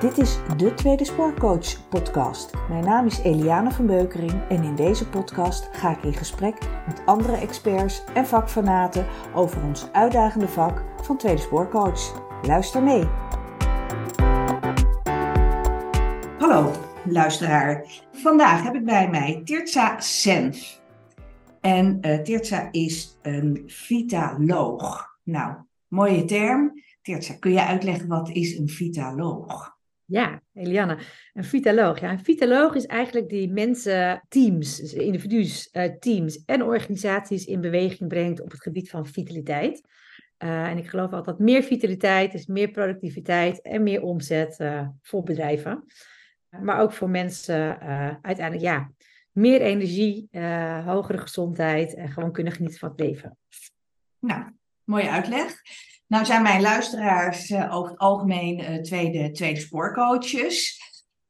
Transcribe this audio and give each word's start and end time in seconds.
Dit 0.00 0.18
is 0.18 0.38
de 0.56 0.74
Tweede 0.74 1.04
Spoorcoach 1.04 1.88
podcast. 1.88 2.50
Mijn 2.68 2.84
naam 2.84 3.06
is 3.06 3.18
Eliane 3.18 3.70
van 3.70 3.86
Beukering 3.86 4.48
en 4.48 4.62
in 4.62 4.74
deze 4.74 5.08
podcast 5.08 5.68
ga 5.72 5.96
ik 5.96 6.02
in 6.02 6.14
gesprek 6.14 6.58
met 6.86 7.02
andere 7.06 7.36
experts 7.36 8.04
en 8.14 8.26
vakfanaten 8.26 9.06
over 9.34 9.62
ons 9.62 9.92
uitdagende 9.92 10.48
vak 10.48 10.84
van 11.02 11.16
Tweede 11.16 11.40
Spoorcoach. 11.40 12.22
Luister 12.42 12.82
mee. 12.82 13.04
Hallo 16.38 16.72
luisteraar. 17.04 17.86
Vandaag 18.12 18.62
heb 18.62 18.74
ik 18.74 18.84
bij 18.84 19.10
mij 19.10 19.40
Tirtsa 19.44 20.00
Senf. 20.00 20.80
En 21.60 21.98
uh, 22.00 22.70
is 22.70 23.18
een 23.22 23.62
vitaloog. 23.66 25.18
Nou, 25.24 25.56
mooie 25.88 26.24
term. 26.24 26.72
Tirtsa, 27.02 27.34
kun 27.34 27.52
je 27.52 27.64
uitleggen 27.64 28.08
wat 28.08 28.28
is 28.30 28.58
een 28.58 28.68
vitaloog? 28.68 29.77
Ja, 30.10 30.42
Eliane. 30.52 30.98
Een 31.32 31.44
vitaloog. 31.44 32.00
Ja, 32.00 32.10
een 32.10 32.24
vitaloog 32.24 32.74
is 32.74 32.86
eigenlijk 32.86 33.28
die 33.28 33.50
mensen, 33.50 34.24
teams, 34.28 34.76
dus 34.76 34.92
individu's, 34.92 35.68
uh, 35.72 35.84
teams 35.98 36.44
en 36.44 36.62
organisaties 36.62 37.44
in 37.44 37.60
beweging 37.60 38.08
brengt 38.08 38.40
op 38.40 38.50
het 38.50 38.62
gebied 38.62 38.90
van 38.90 39.06
vitaliteit. 39.06 39.80
Uh, 40.38 40.66
en 40.66 40.78
ik 40.78 40.88
geloof 40.88 41.12
altijd 41.12 41.24
dat 41.24 41.38
meer 41.38 41.62
vitaliteit 41.62 42.34
is 42.34 42.46
meer 42.46 42.70
productiviteit 42.70 43.62
en 43.62 43.82
meer 43.82 44.02
omzet 44.02 44.58
uh, 44.60 44.88
voor 45.02 45.22
bedrijven. 45.22 45.84
Maar 46.60 46.80
ook 46.80 46.92
voor 46.92 47.10
mensen 47.10 47.80
uiteindelijk, 48.22 48.60
ja, 48.60 48.92
meer 49.32 49.60
energie, 49.60 50.28
hogere 50.84 51.18
gezondheid 51.18 51.94
en 51.94 52.08
gewoon 52.08 52.32
kunnen 52.32 52.52
genieten 52.52 52.78
van 52.78 52.88
het 52.88 53.00
leven. 53.00 53.36
Nou, 54.18 54.52
mooie 54.84 55.10
uitleg. 55.10 55.62
Nou 56.08 56.24
zijn 56.24 56.42
mijn 56.42 56.60
luisteraars 56.60 57.50
uh, 57.50 57.74
over 57.74 57.90
het 57.90 57.98
algemeen 57.98 58.60
uh, 58.60 58.76
tweede, 58.82 59.30
tweede 59.30 59.60
spoorcoaches. 59.60 60.80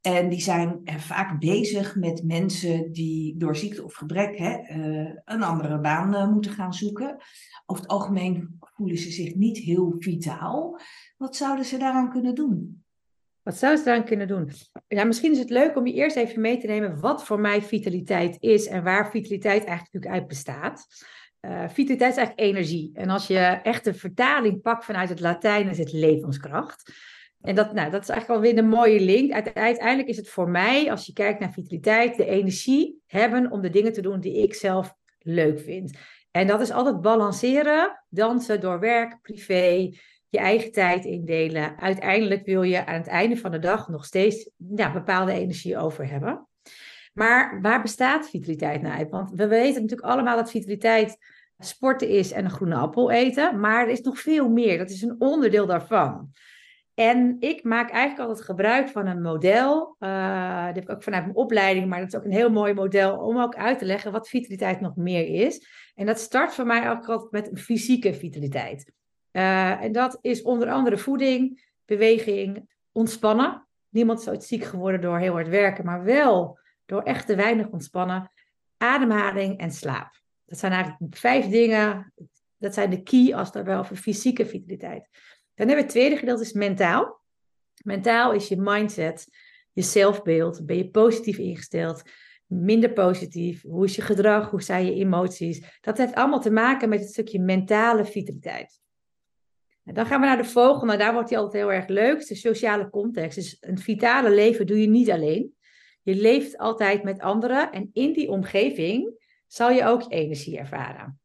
En 0.00 0.28
die 0.28 0.40
zijn 0.40 0.80
uh, 0.84 0.96
vaak 0.96 1.40
bezig 1.40 1.96
met 1.96 2.24
mensen 2.24 2.92
die 2.92 3.36
door 3.36 3.56
ziekte 3.56 3.84
of 3.84 3.94
gebrek 3.94 4.38
hè, 4.38 4.58
een 5.24 5.42
andere 5.42 5.80
baan 5.80 6.32
moeten 6.32 6.52
gaan 6.52 6.74
zoeken. 6.74 7.16
Over 7.66 7.82
het 7.82 7.92
algemeen 7.92 8.58
voelen 8.60 8.98
ze 8.98 9.10
zich 9.10 9.34
niet 9.34 9.58
heel 9.58 9.94
vitaal. 9.98 10.80
Wat 11.16 11.36
zouden 11.36 11.64
ze 11.64 11.78
daaraan 11.78 12.10
kunnen 12.10 12.34
doen? 12.34 12.84
Wat 13.48 13.56
zouden 13.56 13.80
ze 13.80 13.86
daaraan 13.86 14.06
kunnen 14.06 14.28
doen? 14.28 14.50
Ja, 14.88 15.04
misschien 15.04 15.32
is 15.32 15.38
het 15.38 15.50
leuk 15.50 15.77
om 15.77 15.86
je 15.86 15.92
eerst 15.92 16.16
even 16.16 16.41
mee 16.41 16.58
te 16.58 16.66
nemen 16.66 17.00
wat 17.00 17.24
voor 17.24 17.41
mij 17.41 17.62
vitaliteit 17.62 18.36
is 18.41 18.66
en 18.66 18.82
waar 18.82 19.10
vitaliteit 19.10 19.64
eigenlijk 19.64 20.06
uit 20.06 20.28
bestaat. 20.28 20.86
Uh, 21.41 21.69
vitaliteit 21.69 22.10
is 22.10 22.16
eigenlijk 22.16 22.41
energie. 22.41 22.91
En 22.94 23.10
als 23.10 23.26
je 23.26 23.38
echt 23.62 23.86
een 23.86 23.94
vertaling 23.94 24.62
pakt 24.62 24.84
vanuit 24.84 25.08
het 25.08 25.20
Latijn, 25.20 25.69
is 25.69 25.78
het 25.78 25.92
levenskracht. 25.92 26.92
En 27.41 27.54
dat, 27.54 27.72
nou, 27.72 27.91
dat 27.91 28.02
is 28.02 28.08
eigenlijk 28.08 28.41
alweer 28.41 28.58
een 28.58 28.69
mooie 28.69 29.00
link. 29.00 29.32
Uiteindelijk 29.32 30.08
is 30.08 30.16
het 30.16 30.28
voor 30.28 30.48
mij, 30.48 30.91
als 30.91 31.06
je 31.06 31.12
kijkt 31.12 31.41
naar 31.41 31.52
vitaliteit, 31.52 32.16
de 32.16 32.26
energie 32.26 33.02
hebben 33.06 33.50
om 33.50 33.60
de 33.60 33.70
dingen 33.70 33.92
te 33.92 34.02
doen 34.02 34.20
die 34.20 34.42
ik 34.42 34.54
zelf 34.54 34.94
leuk 35.19 35.60
vind. 35.60 35.98
En 36.30 36.46
dat 36.46 36.60
is 36.60 36.70
altijd 36.70 37.00
balanceren, 37.00 38.04
dansen 38.08 38.60
door 38.60 38.80
werk, 38.80 39.20
privé, 39.22 39.91
je 40.28 40.38
eigen 40.38 40.72
tijd 40.72 41.04
indelen. 41.04 41.78
Uiteindelijk 41.78 42.46
wil 42.46 42.62
je 42.62 42.86
aan 42.86 42.94
het 42.94 43.06
einde 43.06 43.36
van 43.36 43.50
de 43.50 43.58
dag 43.58 43.88
nog 43.88 44.04
steeds 44.04 44.50
ja, 44.56 44.92
bepaalde 44.92 45.32
energie 45.32 45.78
over 45.78 46.10
hebben. 46.10 46.46
Maar 47.12 47.60
waar 47.60 47.82
bestaat 47.82 48.30
vitaliteit 48.30 48.82
nou 48.82 48.94
uit? 48.94 49.10
Want 49.10 49.30
we 49.30 49.46
weten 49.46 49.82
natuurlijk 49.82 50.08
allemaal 50.08 50.36
dat 50.36 50.50
vitaliteit 50.50 51.18
sporten 51.58 52.08
is 52.08 52.32
en 52.32 52.44
een 52.44 52.50
groene 52.50 52.74
appel 52.74 53.10
eten. 53.10 53.60
Maar 53.60 53.82
er 53.82 53.92
is 53.92 54.00
nog 54.00 54.20
veel 54.20 54.48
meer. 54.48 54.78
Dat 54.78 54.90
is 54.90 55.02
een 55.02 55.16
onderdeel 55.18 55.66
daarvan. 55.66 56.32
En 56.94 57.36
ik 57.40 57.64
maak 57.64 57.90
eigenlijk 57.90 58.28
altijd 58.28 58.46
gebruik 58.46 58.88
van 58.88 59.06
een 59.06 59.22
model. 59.22 59.96
Uh, 59.98 60.66
dat 60.66 60.74
heb 60.74 60.84
ik 60.84 60.90
ook 60.90 61.02
vanuit 61.02 61.24
mijn 61.24 61.36
opleiding, 61.36 61.88
maar 61.88 61.98
dat 61.98 62.08
is 62.08 62.16
ook 62.16 62.24
een 62.24 62.30
heel 62.30 62.50
mooi 62.50 62.74
model 62.74 63.18
om 63.18 63.38
ook 63.38 63.56
uit 63.56 63.78
te 63.78 63.84
leggen 63.84 64.12
wat 64.12 64.28
vitaliteit 64.28 64.80
nog 64.80 64.97
meer 64.97 65.26
is. 65.47 65.66
En 65.94 66.06
dat 66.06 66.19
start 66.19 66.54
voor 66.54 66.66
mij 66.66 66.91
ook 66.91 67.08
altijd 67.08 67.30
met 67.30 67.50
een 67.50 67.58
fysieke 67.58 68.14
vitaliteit. 68.14 68.92
Uh, 69.33 69.83
en 69.83 69.93
dat 69.93 70.19
is 70.21 70.43
onder 70.43 70.71
andere 70.71 70.99
voeding, 70.99 71.66
beweging, 71.84 72.69
ontspannen. 72.93 73.66
Niemand 73.89 74.21
is 74.21 74.28
ooit 74.28 74.44
ziek 74.44 74.65
geworden 74.65 75.00
door 75.00 75.19
heel 75.19 75.33
hard 75.33 75.49
werken, 75.49 75.84
maar 75.84 76.05
wel 76.05 76.59
door 76.87 77.03
echt 77.03 77.27
te 77.27 77.34
weinig 77.34 77.69
ontspannen, 77.69 78.31
ademhaling 78.77 79.59
en 79.59 79.71
slaap. 79.71 80.21
Dat 80.44 80.59
zijn 80.59 80.72
eigenlijk 80.72 81.16
vijf 81.16 81.47
dingen, 81.47 82.12
dat 82.56 82.75
zijn 82.75 82.91
de 82.91 83.03
key 83.03 83.34
als 83.34 83.50
het 83.53 83.65
wel 83.65 83.78
over 83.78 83.97
fysieke 83.97 84.47
vitaliteit. 84.47 85.09
Dan 85.55 85.66
hebben 85.66 85.77
we 85.77 85.83
het 85.83 85.91
tweede 85.91 86.16
gedeelte, 86.16 86.43
is 86.43 86.53
mentaal. 86.53 87.21
Mentaal 87.84 88.33
is 88.33 88.49
je 88.49 88.56
mindset, 88.60 89.27
je 89.72 89.83
zelfbeeld. 89.83 90.66
Ben 90.66 90.77
je 90.77 90.91
positief 90.91 91.39
ingesteld, 91.39 92.03
minder 92.47 92.93
positief? 92.93 93.62
Hoe 93.62 93.84
is 93.84 93.97
je 93.97 94.03
gedrag? 94.03 94.50
Hoe 94.50 94.62
zijn 94.62 94.87
je 94.87 94.95
emoties? 94.95 95.78
Dat 95.81 95.99
heeft 95.99 96.15
allemaal 96.15 96.41
te 96.41 96.50
maken 96.50 96.89
met 96.89 97.00
het 97.00 97.10
stukje 97.10 97.41
mentale 97.41 98.05
vitaliteit. 98.05 98.81
Dan 99.93 100.06
gaan 100.06 100.21
we 100.21 100.26
naar 100.26 100.37
de 100.37 100.44
volgende, 100.44 100.97
daar 100.97 101.12
wordt 101.12 101.31
hij 101.31 101.38
altijd 101.38 101.62
heel 101.62 101.72
erg 101.72 101.88
leuk. 101.88 102.26
De 102.26 102.34
sociale 102.34 102.91
context. 102.91 103.37
Dus 103.37 103.56
een 103.60 103.78
vitale 103.78 104.31
leven 104.31 104.66
doe 104.66 104.81
je 104.81 104.88
niet 104.88 105.10
alleen. 105.10 105.56
Je 106.03 106.15
leeft 106.15 106.59
altijd 106.59 107.03
met 107.03 107.21
anderen 107.21 107.72
en 107.72 107.91
in 107.93 108.12
die 108.12 108.31
omgeving 108.31 109.16
zal 109.47 109.71
je 109.71 109.84
ook 109.84 110.04
energie 110.09 110.59
ervaren. 110.59 111.21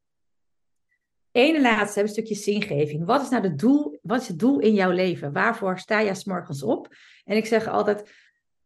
Ene 1.31 1.61
laatste 1.61 2.01
een 2.01 2.07
stukje 2.07 2.35
zingeving. 2.35 3.05
Wat 3.05 3.21
is 3.21 3.29
nou 3.29 3.43
het 3.43 3.59
doel? 3.59 3.99
Wat 4.01 4.21
is 4.21 4.27
het 4.27 4.39
doel 4.39 4.59
in 4.59 4.73
jouw 4.73 4.91
leven? 4.91 5.33
Waarvoor 5.33 5.79
sta 5.79 5.99
je 5.99 6.13
s 6.13 6.23
morgens 6.23 6.63
op? 6.63 6.95
En 7.23 7.37
ik 7.37 7.45
zeg 7.45 7.67
altijd, 7.67 8.01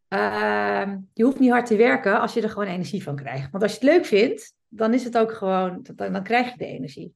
uh, 0.08 0.94
je 1.14 1.24
hoeft 1.24 1.38
niet 1.38 1.50
hard 1.50 1.66
te 1.66 1.76
werken 1.76 2.20
als 2.20 2.34
je 2.34 2.42
er 2.42 2.50
gewoon 2.50 2.68
energie 2.68 3.02
van 3.02 3.16
krijgt. 3.16 3.50
Want 3.50 3.62
als 3.62 3.72
je 3.72 3.78
het 3.78 3.88
leuk 3.88 4.04
vindt, 4.04 4.54
dan 4.68 4.94
is 4.94 5.04
het 5.04 5.18
ook 5.18 5.32
gewoon, 5.32 5.86
dan 5.94 6.22
krijg 6.22 6.50
je 6.50 6.58
de 6.58 6.66
energie. 6.66 7.14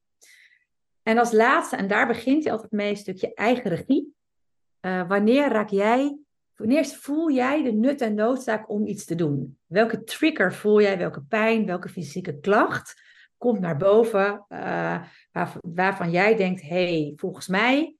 En 1.02 1.18
als 1.18 1.32
laatste, 1.32 1.76
en 1.76 1.88
daar 1.88 2.06
begint 2.06 2.44
je 2.44 2.50
altijd 2.50 2.72
mee, 2.72 2.90
een 2.90 2.96
stukje 2.96 3.34
eigen 3.34 3.70
regie. 3.70 4.14
Uh, 4.80 5.08
wanneer 5.08 5.48
raak 5.48 5.68
jij 5.68 6.16
Wanneer 6.62 6.84
voel 6.84 7.30
jij 7.30 7.62
de 7.62 7.72
nut 7.72 8.00
en 8.00 8.14
noodzaak 8.14 8.70
om 8.70 8.86
iets 8.86 9.04
te 9.04 9.14
doen? 9.14 9.58
Welke 9.66 10.04
trigger 10.04 10.54
voel 10.54 10.80
jij? 10.80 10.98
Welke 10.98 11.22
pijn? 11.22 11.66
Welke 11.66 11.88
fysieke 11.88 12.38
klacht 12.40 13.02
komt 13.38 13.60
naar 13.60 13.76
boven? 13.76 14.44
Uh, 14.48 15.02
waarvan 15.60 16.10
jij 16.10 16.36
denkt: 16.36 16.62
hey, 16.62 17.12
volgens 17.16 17.48
mij 17.48 17.96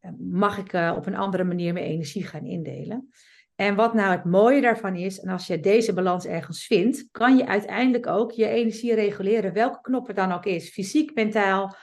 eh, 0.00 0.10
mag 0.18 0.58
ik 0.58 0.96
op 0.96 1.06
een 1.06 1.16
andere 1.16 1.44
manier 1.44 1.72
mijn 1.72 1.86
energie 1.86 2.24
gaan 2.24 2.44
indelen. 2.44 3.08
En 3.54 3.74
wat 3.74 3.94
nou 3.94 4.10
het 4.10 4.24
mooie 4.24 4.60
daarvan 4.60 4.96
is, 4.96 5.20
en 5.20 5.28
als 5.28 5.46
je 5.46 5.60
deze 5.60 5.92
balans 5.92 6.26
ergens 6.26 6.66
vindt, 6.66 7.08
kan 7.10 7.36
je 7.36 7.46
uiteindelijk 7.46 8.06
ook 8.06 8.32
je 8.32 8.48
energie 8.48 8.94
reguleren, 8.94 9.52
welke 9.52 9.80
knop 9.80 10.06
het 10.06 10.16
dan 10.16 10.32
ook 10.32 10.44
is, 10.44 10.70
fysiek, 10.70 11.14
mentaal, 11.14 11.76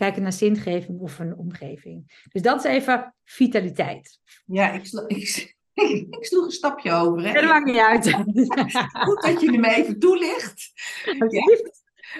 kijken 0.00 0.22
naar 0.22 0.32
zingeving 0.32 1.00
of 1.00 1.18
een 1.18 1.36
omgeving. 1.36 2.24
Dus 2.32 2.42
dat 2.42 2.64
is 2.64 2.70
even 2.70 3.14
vitaliteit. 3.24 4.18
Ja, 4.46 4.72
ik, 4.72 4.82
ik, 5.06 5.56
ik 6.20 6.24
sloeg 6.24 6.44
een 6.44 6.50
stapje 6.50 6.92
over. 6.92 7.26
Hè? 7.26 7.32
Dat 7.32 7.44
maakt 7.44 7.64
niet 7.64 7.76
uit. 7.76 8.12
Goed 9.06 9.22
dat 9.22 9.40
je 9.40 9.58
me 9.58 9.74
even 9.74 9.98
toelicht. 9.98 10.72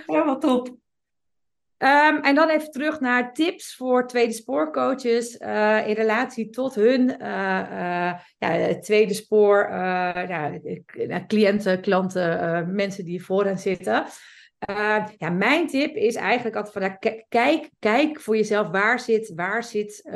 Ja, 0.06 0.24
wat 0.24 0.40
top. 0.40 0.68
Um, 1.82 2.16
en 2.22 2.34
dan 2.34 2.48
even 2.48 2.70
terug 2.70 3.00
naar 3.00 3.32
tips 3.32 3.74
voor 3.76 4.06
tweede 4.06 4.32
spoorcoaches 4.32 5.40
uh, 5.40 5.88
in 5.88 5.94
relatie 5.94 6.50
tot 6.50 6.74
hun 6.74 7.00
uh, 7.00 7.62
uh, 7.70 8.12
ja, 8.38 8.78
tweede 8.80 9.14
spoor, 9.14 9.68
ja, 10.28 10.60
cliënten, 11.26 11.80
klanten, 11.80 12.74
mensen 12.74 13.04
die 13.04 13.24
voor 13.24 13.44
hen 13.44 13.58
zitten. 13.58 14.04
Ja, 15.16 15.30
mijn 15.30 15.66
tip 15.66 15.94
is 15.94 16.14
eigenlijk 16.14 16.56
altijd 16.56 16.84
van 16.84 16.98
kijk, 17.28 17.70
kijk 17.78 18.20
voor 18.20 18.36
jezelf 18.36 18.68
waar 18.68 19.00
zit, 19.00 19.32
waar 19.34 19.64
zit, 19.64 20.08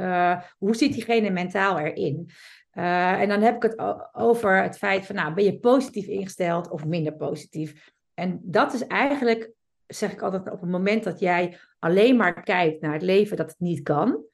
hoe 0.58 0.76
zit 0.76 0.92
diegene 0.92 1.30
mentaal 1.30 1.78
erin. 1.78 2.30
Uh, 2.74 3.20
en 3.20 3.28
dan 3.28 3.42
heb 3.42 3.54
ik 3.54 3.62
het 3.62 3.78
over 4.12 4.62
het 4.62 4.78
feit 4.78 5.06
van, 5.06 5.14
nou, 5.14 5.34
ben 5.34 5.44
je 5.44 5.58
positief 5.58 6.06
ingesteld 6.06 6.70
of 6.70 6.84
minder 6.84 7.12
positief? 7.16 7.92
En 8.14 8.40
dat 8.42 8.72
is 8.72 8.86
eigenlijk, 8.86 9.50
zeg 9.86 10.12
ik 10.12 10.22
altijd, 10.22 10.50
op 10.50 10.60
het 10.60 10.70
moment 10.70 11.04
dat 11.04 11.20
jij 11.20 11.58
alleen 11.78 12.16
maar 12.16 12.42
kijkt 12.42 12.80
naar 12.80 12.92
het 12.92 13.02
leven 13.02 13.36
dat 13.36 13.50
het 13.50 13.60
niet 13.60 13.82
kan. 13.82 14.24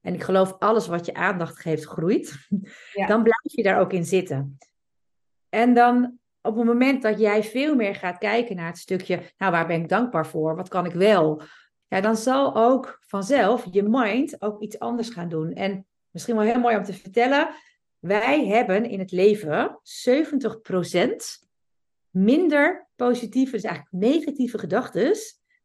En 0.00 0.14
ik 0.14 0.22
geloof, 0.22 0.58
alles 0.58 0.86
wat 0.86 1.06
je 1.06 1.14
aandacht 1.14 1.60
geeft, 1.60 1.84
groeit. 1.84 2.48
Ja. 2.92 3.06
Dan 3.06 3.22
blijf 3.22 3.52
je 3.52 3.62
daar 3.62 3.80
ook 3.80 3.92
in 3.92 4.04
zitten. 4.04 4.58
En 5.48 5.74
dan 5.74 6.18
op 6.44 6.56
het 6.56 6.64
moment 6.66 7.02
dat 7.02 7.18
jij 7.18 7.42
veel 7.42 7.74
meer 7.74 7.94
gaat 7.94 8.18
kijken 8.18 8.56
naar 8.56 8.66
het 8.66 8.78
stukje, 8.78 9.32
nou, 9.38 9.52
waar 9.52 9.66
ben 9.66 9.80
ik 9.80 9.88
dankbaar 9.88 10.26
voor? 10.26 10.56
Wat 10.56 10.68
kan 10.68 10.84
ik 10.86 10.92
wel? 10.92 11.42
Ja, 11.88 12.00
dan 12.00 12.16
zal 12.16 12.56
ook 12.56 12.98
vanzelf 13.00 13.66
je 13.70 13.82
mind 13.82 14.42
ook 14.42 14.60
iets 14.62 14.78
anders 14.78 15.08
gaan 15.10 15.28
doen. 15.28 15.52
En 15.52 15.86
misschien 16.10 16.36
wel 16.36 16.44
heel 16.44 16.60
mooi 16.60 16.76
om 16.76 16.84
te 16.84 16.92
vertellen. 16.92 17.48
Wij 17.98 18.46
hebben 18.46 18.84
in 18.84 18.98
het 18.98 19.10
leven 19.12 19.80
70% 19.82 21.48
minder 22.10 22.88
positieve, 22.96 23.52
dus 23.52 23.62
eigenlijk 23.62 24.04
negatieve 24.04 24.58
gedachten 24.58 25.12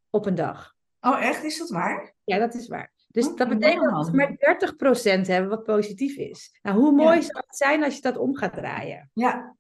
op 0.10 0.26
een 0.26 0.36
dag. 0.36 0.76
Oh, 1.02 1.24
echt? 1.24 1.44
Is 1.44 1.58
dat 1.58 1.70
waar? 1.70 2.14
Ja, 2.24 2.38
dat 2.38 2.54
is 2.54 2.68
waar. 2.68 2.92
Dus 3.08 3.28
Oh, 3.28 3.38
dat 3.38 3.48
mooi 3.48 3.60
betekent 3.60 3.92
dat 3.92 4.10
we 4.10 4.16
maar 4.16 5.18
30% 5.24 5.28
hebben 5.28 5.50
wat 5.50 5.64
positief 5.64 6.16
is. 6.18 6.60
Nou, 6.62 6.78
hoe 6.80 6.92
mooi 6.92 7.16
Ja. 7.16 7.22
zou 7.22 7.44
het 7.48 7.58
zijn 7.58 7.84
als 7.84 7.96
je 7.96 8.02
dat 8.02 8.18
om 8.18 8.36
gaat 8.36 8.54
draaien? 8.54 9.10
Ja. 9.14 9.56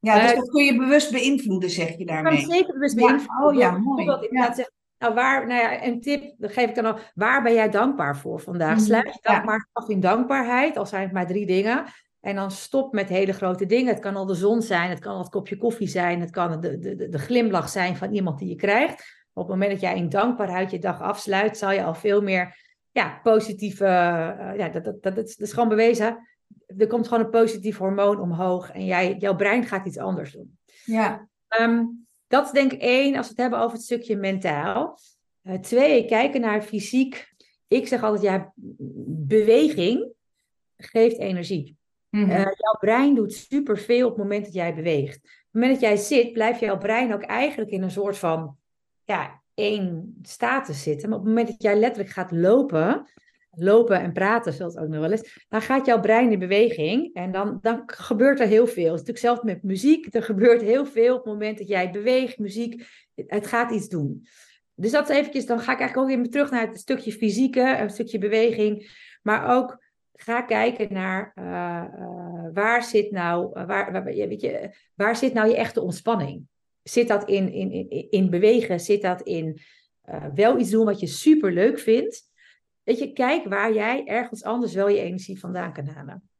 Ja, 0.00 0.20
dus 0.20 0.30
Eh, 0.30 0.36
dat 0.36 0.50
kun 0.50 0.64
je 0.64 0.76
bewust 0.76 1.12
beïnvloeden, 1.12 1.70
zeg 1.70 1.88
je 1.88 1.98
Je 1.98 2.04
kan 2.04 2.14
daarmee. 2.14 2.44
zeker 2.44 2.72
bewust 2.72 2.98
Ja, 3.00 3.06
beïnvloeden. 3.06 3.46
oh 3.48 3.54
ja, 3.54 3.70
mooi. 3.78 4.02
Inderdaad 4.02 4.30
Ja. 4.30 4.54
zeggen, 4.54 4.74
nou 4.98 5.14
waar, 5.14 5.46
nou 5.46 5.60
ja, 5.60 5.84
een 5.84 6.00
tip, 6.00 6.34
dat 6.38 6.52
geef 6.52 6.68
ik 6.68 6.74
dan 6.74 6.84
al. 6.84 6.98
Waar 7.14 7.42
ben 7.42 7.54
jij 7.54 7.68
dankbaar 7.70 8.16
voor 8.16 8.40
vandaag? 8.40 8.74
Mhm, 8.76 8.84
Sluit 8.84 9.18
je 9.22 9.40
maar 9.44 9.68
af 9.72 9.88
in 9.88 10.00
dankbaarheid, 10.00 10.76
al 10.76 10.86
zijn 10.86 11.02
het 11.02 11.12
maar 11.12 11.26
drie 11.26 11.46
dingen. 11.46 11.84
En 12.20 12.34
dan 12.34 12.50
stop 12.50 12.92
met 12.92 13.08
hele 13.08 13.32
grote 13.32 13.66
dingen. 13.66 13.92
Het 13.92 14.02
kan 14.02 14.16
al 14.16 14.26
de 14.26 14.34
zon 14.34 14.62
zijn, 14.62 14.90
het 14.90 14.98
kan 14.98 15.12
al 15.12 15.18
het 15.18 15.28
kopje 15.28 15.56
koffie 15.56 15.88
zijn, 15.88 16.20
het 16.20 16.30
kan 16.30 16.60
de, 16.60 16.78
de, 16.78 16.94
de, 16.94 17.08
de 17.08 17.18
glimlach 17.18 17.68
zijn 17.68 17.96
van 17.96 18.12
iemand 18.12 18.38
die 18.38 18.48
je 18.48 18.54
krijgt. 18.56 19.24
Op 19.32 19.42
het 19.42 19.52
moment 19.52 19.70
dat 19.70 19.80
jij 19.80 19.96
in 19.96 20.08
dankbaarheid 20.08 20.70
je 20.70 20.78
dag 20.78 21.00
afsluit, 21.00 21.58
zal 21.58 21.70
je 21.72 21.84
al 21.84 21.94
veel 21.94 22.22
meer 22.22 22.56
ja, 22.90 23.20
positieve. 23.22 23.84
eh, 23.84 24.56
ja, 24.58 24.68
dat, 24.68 24.84
dat, 24.84 25.02
dat, 25.02 25.14
dat 25.16 25.26
is, 25.28 25.36
dat 25.36 25.46
is 25.46 25.52
gewoon 25.54 25.68
bewezen. 25.68 26.28
Er 26.78 26.86
komt 26.86 27.08
gewoon 27.08 27.24
een 27.24 27.30
positief 27.30 27.76
hormoon 27.76 28.20
omhoog 28.20 28.70
en 28.70 28.84
jij, 28.84 29.16
jouw 29.18 29.36
brein 29.36 29.64
gaat 29.66 29.86
iets 29.86 29.98
anders 29.98 30.32
doen. 30.32 30.58
Ja. 30.84 31.28
Ehm, 31.48 31.84
dat 32.26 32.46
is 32.46 32.52
denk 32.52 32.72
ik 32.72 32.80
één, 32.80 33.16
als 33.16 33.26
we 33.26 33.32
het 33.32 33.40
hebben 33.40 33.58
over 33.58 33.76
het 33.76 33.84
stukje 33.84 34.16
mentaal. 34.16 34.98
Eh, 35.42 35.58
twee, 35.58 36.04
kijken 36.04 36.40
naar 36.40 36.62
fysiek. 36.62 37.34
Ik 37.68 37.86
zeg 37.86 38.02
altijd, 38.02 38.22
ja, 38.22 38.52
beweging 39.26 40.12
geeft 40.76 41.18
energie. 41.18 41.78
Mhm. 42.08 42.30
Eh, 42.30 42.36
jouw 42.36 42.78
brein 42.80 43.14
doet 43.14 43.32
superveel 43.32 44.06
op 44.06 44.12
het 44.12 44.22
moment 44.22 44.44
dat 44.44 44.54
jij 44.54 44.74
beweegt. 44.74 45.16
Op 45.16 45.22
het 45.22 45.52
moment 45.52 45.72
dat 45.72 45.80
jij 45.80 45.96
zit, 45.96 46.32
blijft 46.32 46.60
jouw 46.60 46.78
brein 46.78 47.14
ook 47.14 47.22
eigenlijk 47.22 47.70
in 47.70 47.82
een 47.82 47.90
soort 47.90 48.18
van 48.18 48.56
ja, 49.04 49.42
één 49.54 50.18
status 50.22 50.82
zitten. 50.82 51.08
Maar 51.08 51.18
op 51.18 51.24
het 51.24 51.34
moment 51.34 51.50
dat 51.50 51.62
jij 51.62 51.78
letterlijk 51.78 52.10
gaat 52.10 52.30
lopen, 52.30 53.08
lopen 53.62 54.00
en 54.00 54.12
praten, 54.12 54.52
zoals 54.52 54.76
ook 54.76 54.88
nog 54.88 55.00
wel 55.00 55.10
eens, 55.10 55.44
dan 55.48 55.62
gaat 55.62 55.86
jouw 55.86 56.00
brein 56.00 56.32
in 56.32 56.38
beweging 56.38 57.14
en 57.14 57.32
dan, 57.32 57.58
dan 57.62 57.82
gebeurt 57.86 58.40
er 58.40 58.46
heel 58.46 58.66
veel. 58.66 58.92
Het 58.92 59.00
is 59.00 59.06
natuurlijk 59.06 59.18
zelfs 59.18 59.42
met 59.42 59.62
muziek, 59.62 60.14
er 60.14 60.22
gebeurt 60.22 60.62
heel 60.62 60.86
veel 60.86 61.14
op 61.14 61.24
het 61.24 61.32
moment 61.32 61.58
dat 61.58 61.68
jij 61.68 61.90
beweegt, 61.90 62.38
muziek, 62.38 62.84
het 63.14 63.46
gaat 63.46 63.70
iets 63.70 63.88
doen. 63.88 64.26
Dus 64.74 64.90
dat 64.90 65.10
is 65.10 65.16
eventjes, 65.16 65.46
dan 65.46 65.60
ga 65.60 65.72
ik 65.72 65.78
eigenlijk 65.78 66.10
ook 66.10 66.16
even 66.16 66.30
terug 66.30 66.50
naar 66.50 66.66
het 66.66 66.78
stukje 66.78 67.12
fysieke, 67.12 67.76
een 67.80 67.90
stukje 67.90 68.18
beweging, 68.18 68.90
maar 69.22 69.56
ook 69.56 69.78
ga 70.12 70.42
kijken 70.42 70.92
naar 70.92 71.32
uh, 71.38 71.44
uh, 71.44 72.44
waar 72.52 72.82
zit 72.82 73.10
nou, 73.10 73.58
uh, 73.58 73.66
waar, 73.66 73.92
waar, 73.92 74.04
weet 74.04 74.40
je, 74.40 74.76
waar 74.94 75.16
zit 75.16 75.32
nou 75.32 75.48
je 75.48 75.56
echte 75.56 75.80
ontspanning? 75.80 76.46
Zit 76.82 77.08
dat 77.08 77.28
in, 77.28 77.52
in, 77.52 77.72
in, 77.72 78.10
in 78.10 78.30
bewegen? 78.30 78.80
Zit 78.80 79.02
dat 79.02 79.22
in 79.22 79.60
wel 80.34 80.58
iets 80.58 80.70
doen 80.70 80.84
wat 80.84 81.00
je 81.00 81.06
super 81.06 81.52
leuk 81.52 81.78
vindt? 81.78 82.29
Weet 82.90 82.98
je, 82.98 83.12
kijk 83.12 83.44
waar 83.44 83.72
jij 83.72 84.04
ergens 84.06 84.42
anders 84.42 84.74
wel 84.74 84.88
je 84.88 85.00
energie 85.00 85.40
vandaan 85.40 85.72
kan 85.72 85.86
halen. 85.86 86.30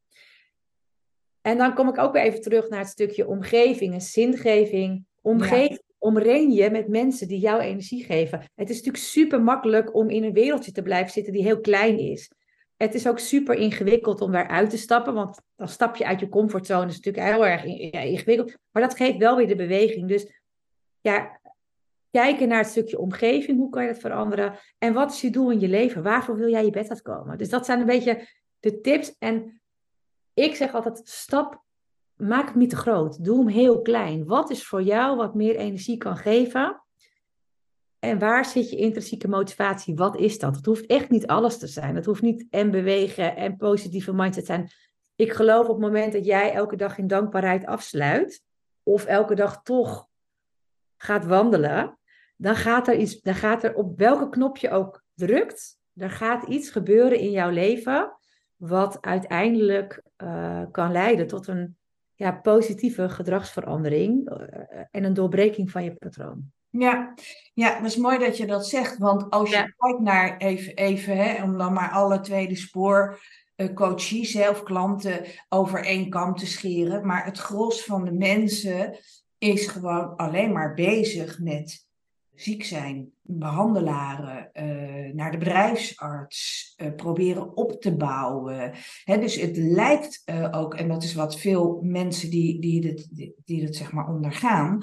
En 1.41 1.59
dan 1.59 1.75
kom 1.75 1.89
ik 1.89 1.99
ook 1.99 2.13
weer 2.13 2.23
even 2.23 2.41
terug 2.41 2.69
naar 2.69 2.79
het 2.79 2.89
stukje 2.89 3.27
omgeving 3.27 3.95
en 3.95 4.01
zingeving. 4.01 5.05
Omgeving, 5.21 5.71
ja. 5.71 5.95
omring 5.99 6.55
je 6.55 6.71
met 6.71 6.89
mensen 6.89 7.29
die 7.29 7.39
jouw 7.39 7.59
energie 7.59 8.05
geven. 8.05 8.39
Het 8.55 8.71
is 8.71 8.77
natuurlijk 8.77 9.05
super 9.05 9.43
makkelijk 9.43 9.95
om 9.95 10.09
in 10.09 10.25
een 10.25 10.33
wereldje 10.33 10.73
te 10.73 10.83
blijven 10.83 11.13
zitten 11.13 11.33
die 11.33 11.43
heel 11.43 11.61
klein 11.61 11.99
is. 11.99 12.31
Het 12.77 12.95
is 12.95 13.09
ook 13.09 13.19
super 13.19 13.55
ingewikkeld 13.55 14.21
om 14.21 14.33
daaruit 14.33 14.71
te 14.71 14.79
stappen, 14.79 15.15
want 15.15 15.41
dan 15.57 15.69
stap 15.69 15.97
je 15.97 16.07
uit 16.07 16.21
je 16.21 16.29
comfortzone. 16.29 16.81
Dat 16.81 16.91
is 16.91 17.01
natuurlijk 17.01 17.35
heel 17.35 17.47
erg 17.47 17.65
ingewikkeld. 17.65 18.57
Maar 18.71 18.83
dat 18.83 18.97
geeft 18.97 19.17
wel 19.17 19.37
weer 19.37 19.49
de 19.49 19.57
beweging. 19.57 20.09
Dus 20.09 20.33
ja, 21.01 21.41
kijken 22.11 22.49
naar 22.49 22.59
het 22.59 22.71
stukje 22.71 22.99
omgeving. 22.99 23.59
Hoe 23.59 23.71
kan 23.71 23.83
je 23.83 23.93
dat 23.93 24.01
veranderen? 24.01 24.59
En 24.79 24.93
wat 24.93 25.13
is 25.13 25.21
je 25.21 25.31
doel 25.31 25.51
in 25.51 25.61
je 25.61 25.69
leven? 25.69 26.03
Waarvoor 26.03 26.37
wil 26.37 26.51
jij 26.51 26.65
je 26.65 26.71
bed 26.71 26.89
uitkomen? 26.89 27.39
Dus 27.39 27.49
dat 27.49 27.67
zijn 27.67 27.81
een 27.81 27.87
beetje 27.87 28.29
de 28.61 28.81
tips. 28.81 29.17
En 29.19 29.61
ik 30.35 30.55
zeg 30.55 30.75
altijd, 30.75 31.01
stap, 31.05 31.63
maak 32.15 32.47
het 32.47 32.55
niet 32.55 32.71
te 32.71 32.77
groot. 32.77 33.25
Doe 33.25 33.39
hem 33.39 33.49
heel 33.49 33.83
klein. 33.83 34.27
Wat 34.27 34.51
is 34.51 34.67
voor 34.67 34.83
jou 34.83 35.17
wat 35.17 35.35
meer 35.35 35.57
energie 35.57 35.97
kan 35.97 36.17
geven? 36.17 36.83
En 37.99 38.19
waar 38.19 38.45
zit 38.45 38.71
je 38.71 38.77
intrinsieke 38.77 39.29
motivatie? 39.29 39.95
Wat 39.95 40.17
is 40.17 40.39
dat? 40.39 40.57
Het 40.57 40.67
hoeft 40.67 40.87
echt 40.87 41.11
niet 41.11 41.27
alles 41.27 41.59
te 41.59 41.67
zijn. 41.67 41.95
Het 41.95 42.07
hoeft 42.07 42.23
niet 42.23 42.47
en 42.51 42.71
bewegen 42.71 43.37
en 43.37 43.57
positieve 43.57 44.13
mindset 44.13 44.47
zijn. 44.47 44.71
Ik 45.17 45.33
geloof 45.33 45.69
op 45.69 45.75
het 45.75 45.87
moment 45.87 46.13
dat 46.13 46.25
jij 46.25 46.53
elke 46.53 46.77
dag 46.77 46.99
in 46.99 47.07
dankbaarheid 47.07 47.67
afsluit, 47.67 48.43
of 48.83 49.05
elke 49.05 49.35
dag 49.35 49.63
toch 49.63 50.09
gaat 50.97 51.25
wandelen, 51.25 51.99
dan 52.41 52.57
gaat 52.57 52.89
er 52.89 52.97
iets, 52.97 53.21
dan 53.21 53.35
gaat 53.35 53.65
er 53.65 53.75
op 53.75 53.99
welke 53.99 54.29
knop 54.29 54.57
je 54.57 54.71
ook 54.71 55.03
drukt, 55.15 55.79
er 55.97 56.11
gaat 56.11 56.49
iets 56.49 56.71
gebeuren 56.71 57.19
in 57.19 57.31
jouw 57.31 57.51
leven 57.51 58.17
wat 58.57 58.99
uiteindelijk 59.01 60.03
uh, 60.23 60.63
kan 60.71 60.93
leiden 60.93 61.27
tot 61.27 61.47
een 61.47 61.77
ja, 62.15 62.33
positieve 62.33 63.09
gedragsverandering 63.09 64.31
uh, 64.31 64.37
en 64.91 65.05
een 65.05 65.15
doorbreking 65.15 65.71
van 65.71 65.85
je 65.85 65.95
patroon. 65.95 66.53
Ja. 66.71 67.15
ja, 67.55 67.75
dat 67.81 67.87
is 67.91 67.97
mooi 67.97 68.19
dat 68.19 68.37
je 68.37 68.47
dat 68.47 68.67
zegt. 68.67 68.99
Want 68.99 69.31
als 69.31 69.51
je 69.51 69.57
Ja. 69.57 69.73
kijkt 69.77 70.01
naar 70.01 70.37
even, 70.37 70.75
even 70.75 71.17
hè, 71.17 71.43
om 71.43 71.59
dan 71.59 71.73
maar 71.73 71.91
alle 71.91 72.21
tweede 72.21 72.57
spoor 72.57 73.21
eh, 73.55 73.75
coaches 73.75 74.33
hè, 74.33 74.49
of 74.49 74.63
klanten 74.63 75.25
over 75.49 75.85
één 75.85 76.11
kam 76.11 76.35
te 76.35 76.47
scheren. 76.47 77.07
Maar 77.07 77.25
het 77.25 77.39
gros 77.39 77.85
van 77.85 78.05
de 78.05 78.13
mensen 78.13 78.99
is 79.39 79.67
gewoon 79.67 80.17
alleen 80.17 80.53
maar 80.53 80.75
bezig 80.75 81.39
met 81.39 81.89
ziek 82.41 82.65
zijn, 82.65 83.11
behandelaren, 83.23 84.53
eh, 84.53 85.15
naar 85.15 85.31
de 85.31 85.39
bedrijfsarts, 85.39 86.73
eh, 86.77 86.95
proberen 86.95 87.57
op 87.57 87.81
te 87.81 87.97
bouwen. 87.97 88.73
Hè, 89.05 89.19
dus 89.19 89.37
het 89.37 89.57
lijkt 89.57 90.23
eh, 90.25 90.49
ook, 90.51 90.75
en 90.75 90.89
dat 90.89 91.03
is 91.03 91.15
wat 91.15 91.41
veel 91.41 91.81
mensen 91.83 92.31
die, 92.31 92.61
die, 92.61 92.81
dit, 92.81 93.35
die, 93.45 93.75
zeg 93.75 93.93
maar 93.93 94.09
ondergaan, 94.09 94.83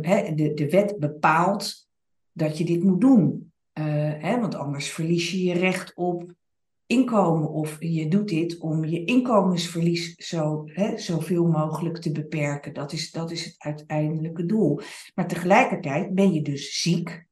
hè, 0.00 0.34
de, 0.34 0.54
de 0.54 0.70
wet 0.70 0.98
bepaalt 0.98 1.88
dat 2.32 2.58
je 2.58 2.64
dit 2.64 2.82
moet 2.82 3.00
doen. 3.00 3.52
Hè, 4.18 4.40
want 4.40 4.54
anders 4.54 4.90
verlies 4.90 5.30
je 5.30 5.42
je 5.42 5.54
recht 5.54 5.94
op 5.94 6.32
inkomen. 6.92 7.50
Of 7.50 7.76
je 7.80 8.08
doet 8.08 8.28
dit 8.28 8.58
om 8.58 8.84
je 8.84 9.04
inkomensverlies 9.04 10.14
zo, 10.14 10.62
hè, 10.66 10.98
zoveel 10.98 11.46
mogelijk 11.46 11.98
te 11.98 12.12
beperken. 12.12 12.74
Dat 12.74 12.92
is, 12.92 13.10
dat 13.10 13.30
is 13.30 13.44
het 13.44 13.54
uiteindelijke 13.58 14.46
doel. 14.46 14.80
Maar 15.14 15.28
tegelijkertijd 15.28 16.14
ben 16.14 16.32
je 16.32 16.42
dus 16.42 16.80
ziek. 16.80 17.26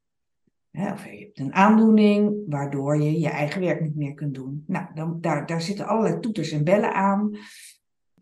Hè, 0.71 0.93
of 0.93 1.05
je 1.05 1.19
hebt 1.19 1.39
een 1.39 1.55
aandoening 1.55 2.43
waardoor 2.47 3.03
je 3.03 3.21
je 3.21 3.29
eigen 3.29 3.61
werk 3.61 3.81
niet 3.81 3.97
meer 3.97 4.15
kunt 4.15 4.35
doen. 4.35 4.65
Nou, 4.67 4.87
dan, 4.95 5.21
daar, 5.21 5.47
daar 5.47 5.63
zitten 5.63 5.87
allerlei 5.87 6.21
toeters 6.21 6.51
en 6.51 6.65
bellen 6.65 6.95
aan. 6.95 7.37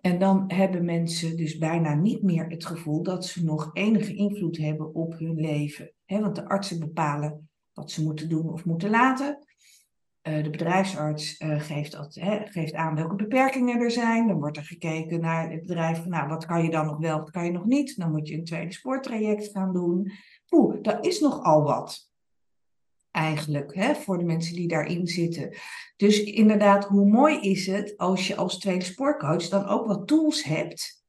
En 0.00 0.18
dan 0.18 0.44
hebben 0.46 0.84
mensen 0.84 1.36
dus 1.36 1.58
bijna 1.58 1.94
niet 1.94 2.22
meer 2.22 2.46
het 2.48 2.66
gevoel 2.66 3.02
dat 3.02 3.24
ze 3.24 3.44
nog 3.44 3.70
enige 3.72 4.14
invloed 4.14 4.56
hebben 4.56 4.94
op 4.94 5.18
hun 5.18 5.34
leven. 5.34 5.92
Want 6.06 6.34
de 6.34 6.48
artsen 6.48 6.78
bepalen 6.78 7.48
wat 7.72 7.90
ze 7.90 8.02
moeten 8.02 8.28
doen 8.28 8.52
of 8.52 8.64
moeten 8.64 8.90
laten. 8.90 9.47
Uh, 10.28 10.42
de 10.42 10.50
bedrijfsarts 10.50 11.40
uh, 11.40 11.60
geeft, 11.60 11.92
dat, 11.92 12.14
he, 12.14 12.40
geeft 12.44 12.74
aan 12.74 12.94
welke 12.94 13.14
beperkingen 13.14 13.80
er 13.80 13.90
zijn. 13.90 14.26
Dan 14.26 14.38
wordt 14.38 14.56
er 14.56 14.64
gekeken 14.64 15.20
naar 15.20 15.50
het 15.50 15.60
bedrijf. 15.60 16.06
Nou, 16.06 16.28
wat 16.28 16.46
kan 16.46 16.62
je 16.62 16.70
dan 16.70 16.86
nog 16.86 16.98
wel, 16.98 17.18
wat 17.18 17.30
kan 17.30 17.44
je 17.44 17.50
nog 17.50 17.64
niet? 17.64 17.96
Dan 17.96 18.10
moet 18.10 18.28
je 18.28 18.34
een 18.34 18.44
tweede 18.44 18.72
spoortraject 18.72 19.50
gaan 19.52 19.72
doen. 19.72 20.12
Oeh, 20.50 20.76
dat 20.82 21.06
is 21.06 21.20
nogal 21.20 21.62
wat 21.62 22.10
eigenlijk, 23.10 23.74
hè, 23.74 23.94
voor 23.94 24.18
de 24.18 24.24
mensen 24.24 24.54
die 24.54 24.68
daarin 24.68 25.06
zitten. 25.06 25.56
Dus 25.96 26.22
inderdaad, 26.22 26.84
hoe 26.84 27.06
mooi 27.06 27.40
is 27.40 27.66
het 27.66 27.96
als 27.96 28.26
je 28.26 28.36
als 28.36 28.58
tweede 28.58 28.84
spoorcoach 28.84 29.48
dan 29.48 29.66
ook 29.66 29.86
wat 29.86 30.06
tools 30.06 30.44
hebt 30.44 31.04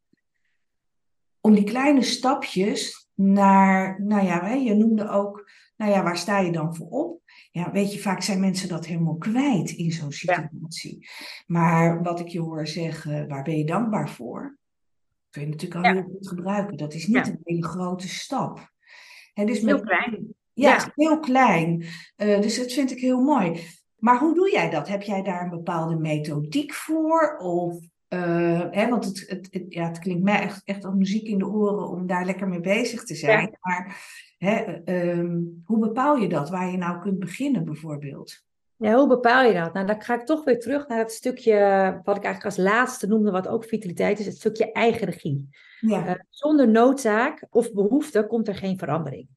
om 1.41 1.53
die 1.53 1.63
kleine 1.63 2.01
stapjes 2.01 3.09
naar, 3.13 4.01
nou 4.03 4.25
ja, 4.25 4.45
hè, 4.45 4.53
je 4.53 4.73
noemde 4.73 5.09
ook, 5.09 5.49
nou 5.77 5.91
ja, 5.91 6.03
waar 6.03 6.17
sta 6.17 6.39
je 6.39 6.51
dan 6.51 6.75
voor 6.75 6.89
op? 6.89 7.21
Ja, 7.51 7.71
weet 7.71 7.93
je, 7.93 7.99
vaak 7.99 8.21
zijn 8.21 8.39
mensen 8.39 8.69
dat 8.69 8.85
helemaal 8.85 9.17
kwijt 9.17 9.69
in 9.71 9.91
zo'n 9.91 10.11
situatie. 10.11 10.97
Ja. 10.99 11.07
Maar 11.47 12.03
wat 12.03 12.19
ik 12.19 12.27
je 12.27 12.39
hoor 12.41 12.67
zeggen, 12.67 13.27
waar 13.27 13.43
ben 13.43 13.57
je 13.57 13.65
dankbaar 13.65 14.09
voor? 14.09 14.57
Kun 15.29 15.41
je 15.41 15.47
natuurlijk 15.47 15.85
al 15.85 15.91
Ja. 15.93 15.93
heel 16.01 16.09
goed 16.11 16.27
gebruiken. 16.27 16.77
Dat 16.77 16.93
is 16.93 17.07
niet 17.07 17.15
Ja. 17.25 17.25
een 17.31 17.39
hele 17.43 17.67
grote 17.67 18.07
stap. 18.09 18.71
Hè, 19.33 19.45
dus 19.45 19.59
Heel 19.59 19.75
met- 19.75 19.83
klein. 19.85 20.33
ja, 20.53 20.91
heel 20.95 21.19
klein. 21.19 21.85
Eh, 22.15 22.41
dus 22.41 22.57
dat 22.57 22.71
vind 22.71 22.91
ik 22.91 22.99
heel 22.99 23.21
mooi. 23.21 23.61
Maar 23.97 24.19
hoe 24.19 24.35
doe 24.35 24.51
jij 24.51 24.69
dat? 24.69 24.87
Heb 24.87 25.01
jij 25.01 25.21
daar 25.23 25.43
een 25.43 25.49
bepaalde 25.49 25.95
methodiek 25.95 26.73
voor? 26.73 27.37
Of, 27.37 27.77
eh, 28.07 28.61
hè, 28.71 28.89
want 28.89 29.05
het, 29.05 29.23
het, 29.27 29.47
het, 29.51 29.65
ja, 29.67 29.87
het 29.87 29.99
klinkt 29.99 30.23
mij 30.23 30.39
echt, 30.41 30.61
echt 30.63 30.85
als 30.85 30.95
muziek 30.95 31.27
in 31.27 31.37
de 31.37 31.47
oren 31.47 31.89
om 31.89 32.07
daar 32.07 32.25
lekker 32.25 32.47
mee 32.47 32.59
bezig 32.59 33.03
te 33.03 33.15
zijn. 33.15 33.57
Maar 33.61 33.97
hè, 34.39 34.55
ehm, 34.85 35.41
hoe 35.65 35.79
bepaal 35.79 36.15
je 36.15 36.29
dat? 36.29 36.49
Waar 36.49 36.71
je 36.71 36.77
nou 36.77 37.01
kunt 37.01 37.19
beginnen 37.19 37.65
bijvoorbeeld? 37.65 38.47
Ja, 38.75 38.95
hoe 38.95 39.07
bepaal 39.07 39.43
je 39.45 39.53
dat? 39.53 39.73
Nou, 39.73 39.85
dan 39.85 40.01
ga 40.01 40.13
ik 40.13 40.25
toch 40.25 40.43
weer 40.43 40.59
terug 40.59 40.87
naar 40.87 40.97
het 40.97 41.11
stukje 41.11 41.53
wat 42.03 42.17
ik 42.17 42.23
eigenlijk 42.23 42.45
als 42.45 42.65
laatste 42.65 43.07
noemde, 43.07 43.31
wat 43.31 43.47
ook 43.47 43.65
vitaliteit 43.65 44.19
is, 44.19 44.25
het 44.25 44.35
stukje 44.35 44.71
eigen 44.71 45.05
regie. 45.07 45.49
Ja, 45.79 46.05
Eh, 46.07 46.13
zonder 46.29 46.67
noodzaak 46.69 47.45
of 47.49 47.73
behoefte 47.73 48.25
komt 48.27 48.47
er 48.47 48.55
geen 48.55 48.77
verandering. 48.77 49.27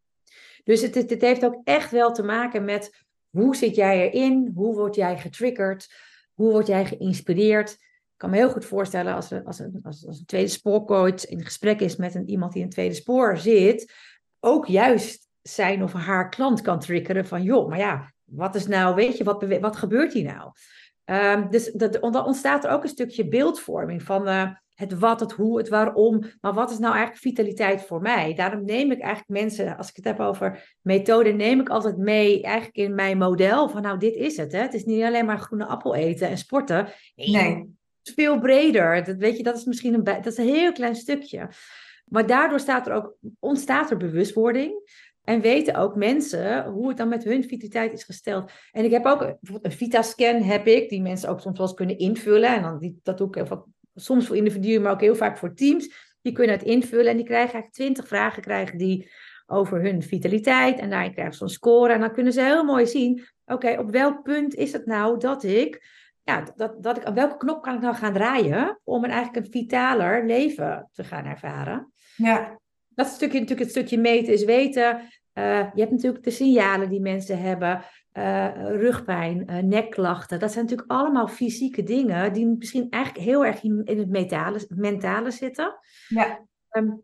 Dus 0.64 0.82
het, 0.82 0.94
het, 0.94 1.11
het 1.11 1.21
heeft 1.21 1.44
ook 1.44 1.61
echt 1.64 1.90
wel 1.90 2.12
te 2.12 2.23
maken 2.23 2.64
met 2.64 3.04
Hoe 3.30 3.56
zit 3.56 3.75
jij 3.75 4.11
erin? 4.11 4.50
Hoe 4.54 4.75
word 4.75 4.94
jij 4.94 5.18
getriggerd? 5.18 5.94
Hoe 6.35 6.50
word 6.50 6.66
jij 6.66 6.85
geïnspireerd? 6.87 7.71
Ik 7.71 8.28
kan 8.28 8.30
me 8.30 8.37
heel 8.37 8.50
goed 8.50 8.64
voorstellen 8.64 9.14
als, 9.14 9.30
een, 9.30 9.44
als, 9.44 9.59
een, 9.59 9.80
als, 9.82 10.06
als 10.06 10.18
een 10.18 10.26
tweede 10.26 10.49
spoorcoach 10.49 11.26
in 11.26 11.44
gesprek 11.44 11.80
is 11.80 11.97
met 11.97 12.14
een, 12.14 12.28
iemand 12.28 12.52
die 12.52 12.61
in 12.61 12.66
een 12.66 12.73
tweede 12.73 12.94
spoor 12.94 13.38
zit, 13.38 13.92
ook 14.44 14.66
juist 14.66 15.28
zijn 15.42 15.82
of 15.82 15.92
haar 15.92 16.28
klant 16.28 16.61
kan 16.61 16.78
triggeren 16.78 17.26
van 17.26 17.42
joh, 17.42 17.68
maar 17.68 17.78
ja, 17.78 18.12
wat 18.25 18.54
is 18.54 18.66
nou, 18.66 18.94
weet 18.94 19.16
je, 19.16 19.25
wat, 19.25 19.58
wat 19.61 19.76
gebeurt 19.76 20.12
hier 20.12 20.25
nou? 20.25 20.50
Um, 21.04 21.50
dus 21.50 21.72
dat, 21.72 21.92
dan 21.92 22.25
ontstaat 22.25 22.64
er 22.64 22.70
ook 22.70 22.82
een 22.82 22.88
stukje 22.88 23.28
beeldvorming 23.28 24.02
van 24.02 24.28
uh, 24.28 24.50
het 24.75 24.99
wat, 24.99 25.20
het 25.20 25.32
hoe, 25.32 25.58
het 25.58 25.68
waarom. 25.68 26.25
Maar 26.40 26.54
wat 26.54 26.70
is 26.70 26.78
nou 26.78 26.92
eigenlijk 26.92 27.22
vitaliteit 27.22 27.82
voor 27.82 28.00
mij? 28.00 28.34
Daarom 28.34 28.64
neem 28.64 28.90
ik 28.90 29.00
eigenlijk 29.00 29.40
mensen, 29.40 29.76
als 29.76 29.88
ik 29.88 29.96
het 29.96 30.04
heb 30.04 30.20
over 30.20 30.76
methode, 30.80 31.32
neem 31.32 31.61
ik 31.61 31.68
altijd 31.68 31.96
mee 31.96 32.42
eigenlijk 32.42 32.76
in 32.76 32.94
mijn 32.94 33.18
model 33.18 33.68
van 33.68 33.82
nou, 33.82 33.99
dit 33.99 34.14
is 34.14 34.37
het. 34.37 34.52
Hè? 34.52 34.58
Het 34.58 34.75
is 34.75 34.84
niet 34.84 35.02
alleen 35.02 35.26
maar 35.26 35.38
groene 35.38 35.66
appel 35.66 35.94
eten 35.94 36.28
en 36.28 36.38
sporten. 36.38 36.88
Nee. 37.14 37.75
veel 38.02 38.38
breder. 38.38 39.04
Dat, 39.04 39.16
weet 39.16 39.37
je, 39.37 39.42
dat 39.42 39.56
is 39.56 39.64
misschien 39.64 39.94
een, 39.94 40.04
dat 40.04 40.26
is 40.26 40.37
een 40.37 40.54
heel 40.54 40.72
klein 40.72 40.96
stukje. 40.96 41.49
Maar 42.12 42.26
daardoor 42.26 42.61
staat 42.61 42.87
er 42.87 42.92
ook, 42.92 43.16
ontstaat 43.38 43.90
er 43.90 43.97
bewustwording. 43.97 45.00
En 45.25 45.40
weten 45.40 45.75
ook 45.75 45.97
mensen 45.97 46.64
hoe 46.64 46.88
het 46.88 46.97
dan 46.97 47.09
met 47.09 47.25
hun 47.25 47.45
vitaliteit 47.45 47.92
is 47.92 48.04
gesteld. 48.04 48.50
En 48.73 48.85
ik 48.85 48.90
heb 48.90 49.07
ook 49.07 49.19
bijvoorbeeld 49.19 49.64
een 49.64 49.78
Vitascan 49.78 50.42
heb 50.42 50.66
ik, 50.66 50.88
die 50.88 51.02
mensen 51.02 51.28
ook 51.28 51.40
soms 51.40 51.59
wel 51.59 51.66
eens 51.66 51.76
kunnen 51.76 51.99
invullen. 51.99 52.54
En 52.54 52.62
dan 52.62 52.78
die, 52.78 53.00
dat 53.02 53.19
doe 53.19 53.37
ik 53.37 53.47
soms 53.95 54.26
voor 54.26 54.37
individuen, 54.37 54.83
maar 54.83 54.92
ook 54.92 55.00
heel 55.00 55.16
vaak 55.16 55.38
voor 55.38 55.54
teams. 55.54 56.14
Die 56.23 56.33
kunnen 56.33 56.57
het 56.57 56.64
invullen 56.64 57.11
en 57.11 57.16
die 57.16 57.26
krijgen 57.26 57.52
eigenlijk 57.52 57.75
twintig 57.75 58.09
vragen 58.09 58.42
krijgen 58.42 58.78
die 58.78 59.11
over 59.47 59.83
hun 59.83 60.02
vitaliteit. 60.02 60.78
En 60.78 60.90
daarin 60.90 61.12
krijgen 61.12 61.35
ze 61.35 61.42
een 61.42 61.49
score. 61.49 61.92
En 61.92 62.00
dan 62.00 62.12
kunnen 62.12 62.33
ze 62.33 62.42
heel 62.42 62.64
mooi 62.64 62.87
zien, 62.87 63.25
oké, 63.47 63.78
op 63.78 63.90
welk 63.90 64.23
punt 64.23 64.54
is 64.54 64.73
het 64.73 64.87
nou 64.87 65.19
dat 65.19 65.42
ik, 65.42 65.87
ja, 66.23 66.52
dat, 66.57 66.83
dat 66.83 66.97
ik, 66.97 67.09
op 67.09 67.14
welke 67.14 67.37
knop 67.37 67.62
kan 67.62 67.75
ik 67.75 67.81
nou 67.81 67.95
gaan 67.95 68.12
draaien 68.12 68.81
om 68.85 69.04
een, 69.04 69.11
eigenlijk 69.11 69.47
een 69.47 69.52
vitaler 69.52 70.26
leven 70.26 70.88
te 70.92 71.04
gaan 71.04 71.25
ervaren. 71.25 71.91
Ja 72.16 72.61
dat 72.95 73.07
stukje 73.07 73.40
natuurlijk 73.40 73.61
het 73.61 73.71
stukje 73.71 73.99
meten 73.99 74.33
is 74.33 74.45
weten. 74.45 75.00
Uh, 75.35 75.59
je 75.75 75.81
hebt 75.81 75.90
natuurlijk 75.90 76.25
de 76.25 76.31
signalen 76.31 76.88
die 76.88 77.00
mensen 77.00 77.40
hebben. 77.40 77.85
Uh, 78.19 78.49
rugpijn, 78.54 79.50
uh, 79.50 79.59
nekklachten. 79.59 80.38
Dat 80.38 80.52
zijn 80.52 80.64
natuurlijk 80.64 80.90
allemaal 80.90 81.28
fysieke 81.28 81.83
dingen 81.83 82.33
die 82.33 82.47
misschien 82.47 82.87
eigenlijk 82.90 83.25
heel 83.25 83.45
erg 83.45 83.62
in, 83.62 83.83
in 83.85 83.99
het 83.99 84.09
mentale, 84.09 84.66
mentale 84.69 85.31
zitten. 85.31 85.75
Ja. 86.09 86.40
Um, 86.71 87.02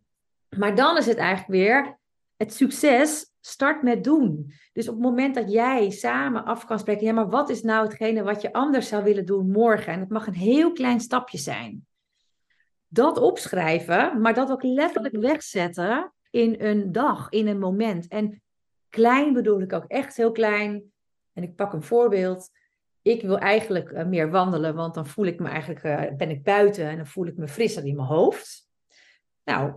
maar 0.57 0.75
dan 0.75 0.97
is 0.97 1.07
het 1.07 1.17
eigenlijk 1.17 1.51
weer 1.51 1.99
het 2.37 2.55
succes 2.55 3.33
start 3.41 3.83
met 3.83 4.05
doen. 4.05 4.53
Dus 4.73 4.89
op 4.89 4.95
het 4.95 5.05
moment 5.05 5.35
dat 5.35 5.53
jij 5.53 5.91
samen 5.91 6.45
af 6.45 6.65
kan 6.65 6.79
spreken, 6.79 7.07
ja, 7.07 7.13
maar 7.13 7.29
wat 7.29 7.49
is 7.49 7.63
nou 7.63 7.85
hetgene 7.85 8.23
wat 8.23 8.43
je 8.43 8.53
anders 8.53 8.89
zou 8.89 9.05
willen 9.05 9.27
doen 9.27 9.51
morgen? 9.51 9.93
En 9.93 10.01
het 10.01 10.11
mag 10.11 10.27
een 10.27 10.35
heel 10.35 10.73
klein 10.73 11.01
stapje 11.01 11.39
zijn 11.39 11.88
dat 12.89 13.19
opschrijven, 13.19 14.21
maar 14.21 14.35
dat 14.35 14.51
ook 14.51 14.63
letterlijk 14.63 15.17
wegzetten 15.17 16.13
in 16.31 16.55
een 16.59 16.93
dag, 16.93 17.29
in 17.31 17.47
een 17.47 17.59
moment. 17.59 18.09
En 18.09 18.43
klein 18.89 19.33
bedoel 19.33 19.61
ik 19.61 19.73
ook 19.73 19.85
echt 19.87 20.17
heel 20.17 20.33
klein. 20.33 20.93
En 21.33 21.43
ik 21.43 21.55
pak 21.55 21.73
een 21.73 21.83
voorbeeld. 21.83 22.51
Ik 23.03 23.23
wil 23.23 23.39
eigenlijk 23.39 23.91
uh, 23.91 24.05
meer 24.05 24.31
wandelen, 24.31 24.75
want 24.75 24.95
dan 24.95 25.07
voel 25.07 25.25
ik 25.25 25.39
me 25.39 25.49
eigenlijk, 25.49 25.85
uh, 25.85 26.17
ben 26.17 26.31
ik 26.31 26.43
buiten 26.43 26.89
en 26.89 26.97
dan 26.97 27.07
voel 27.07 27.27
ik 27.27 27.37
me 27.37 27.49
frisser 27.49 27.85
in 27.85 27.97
mijn 27.97 28.09
hoofd. 28.09 28.69
Nou, 29.45 29.75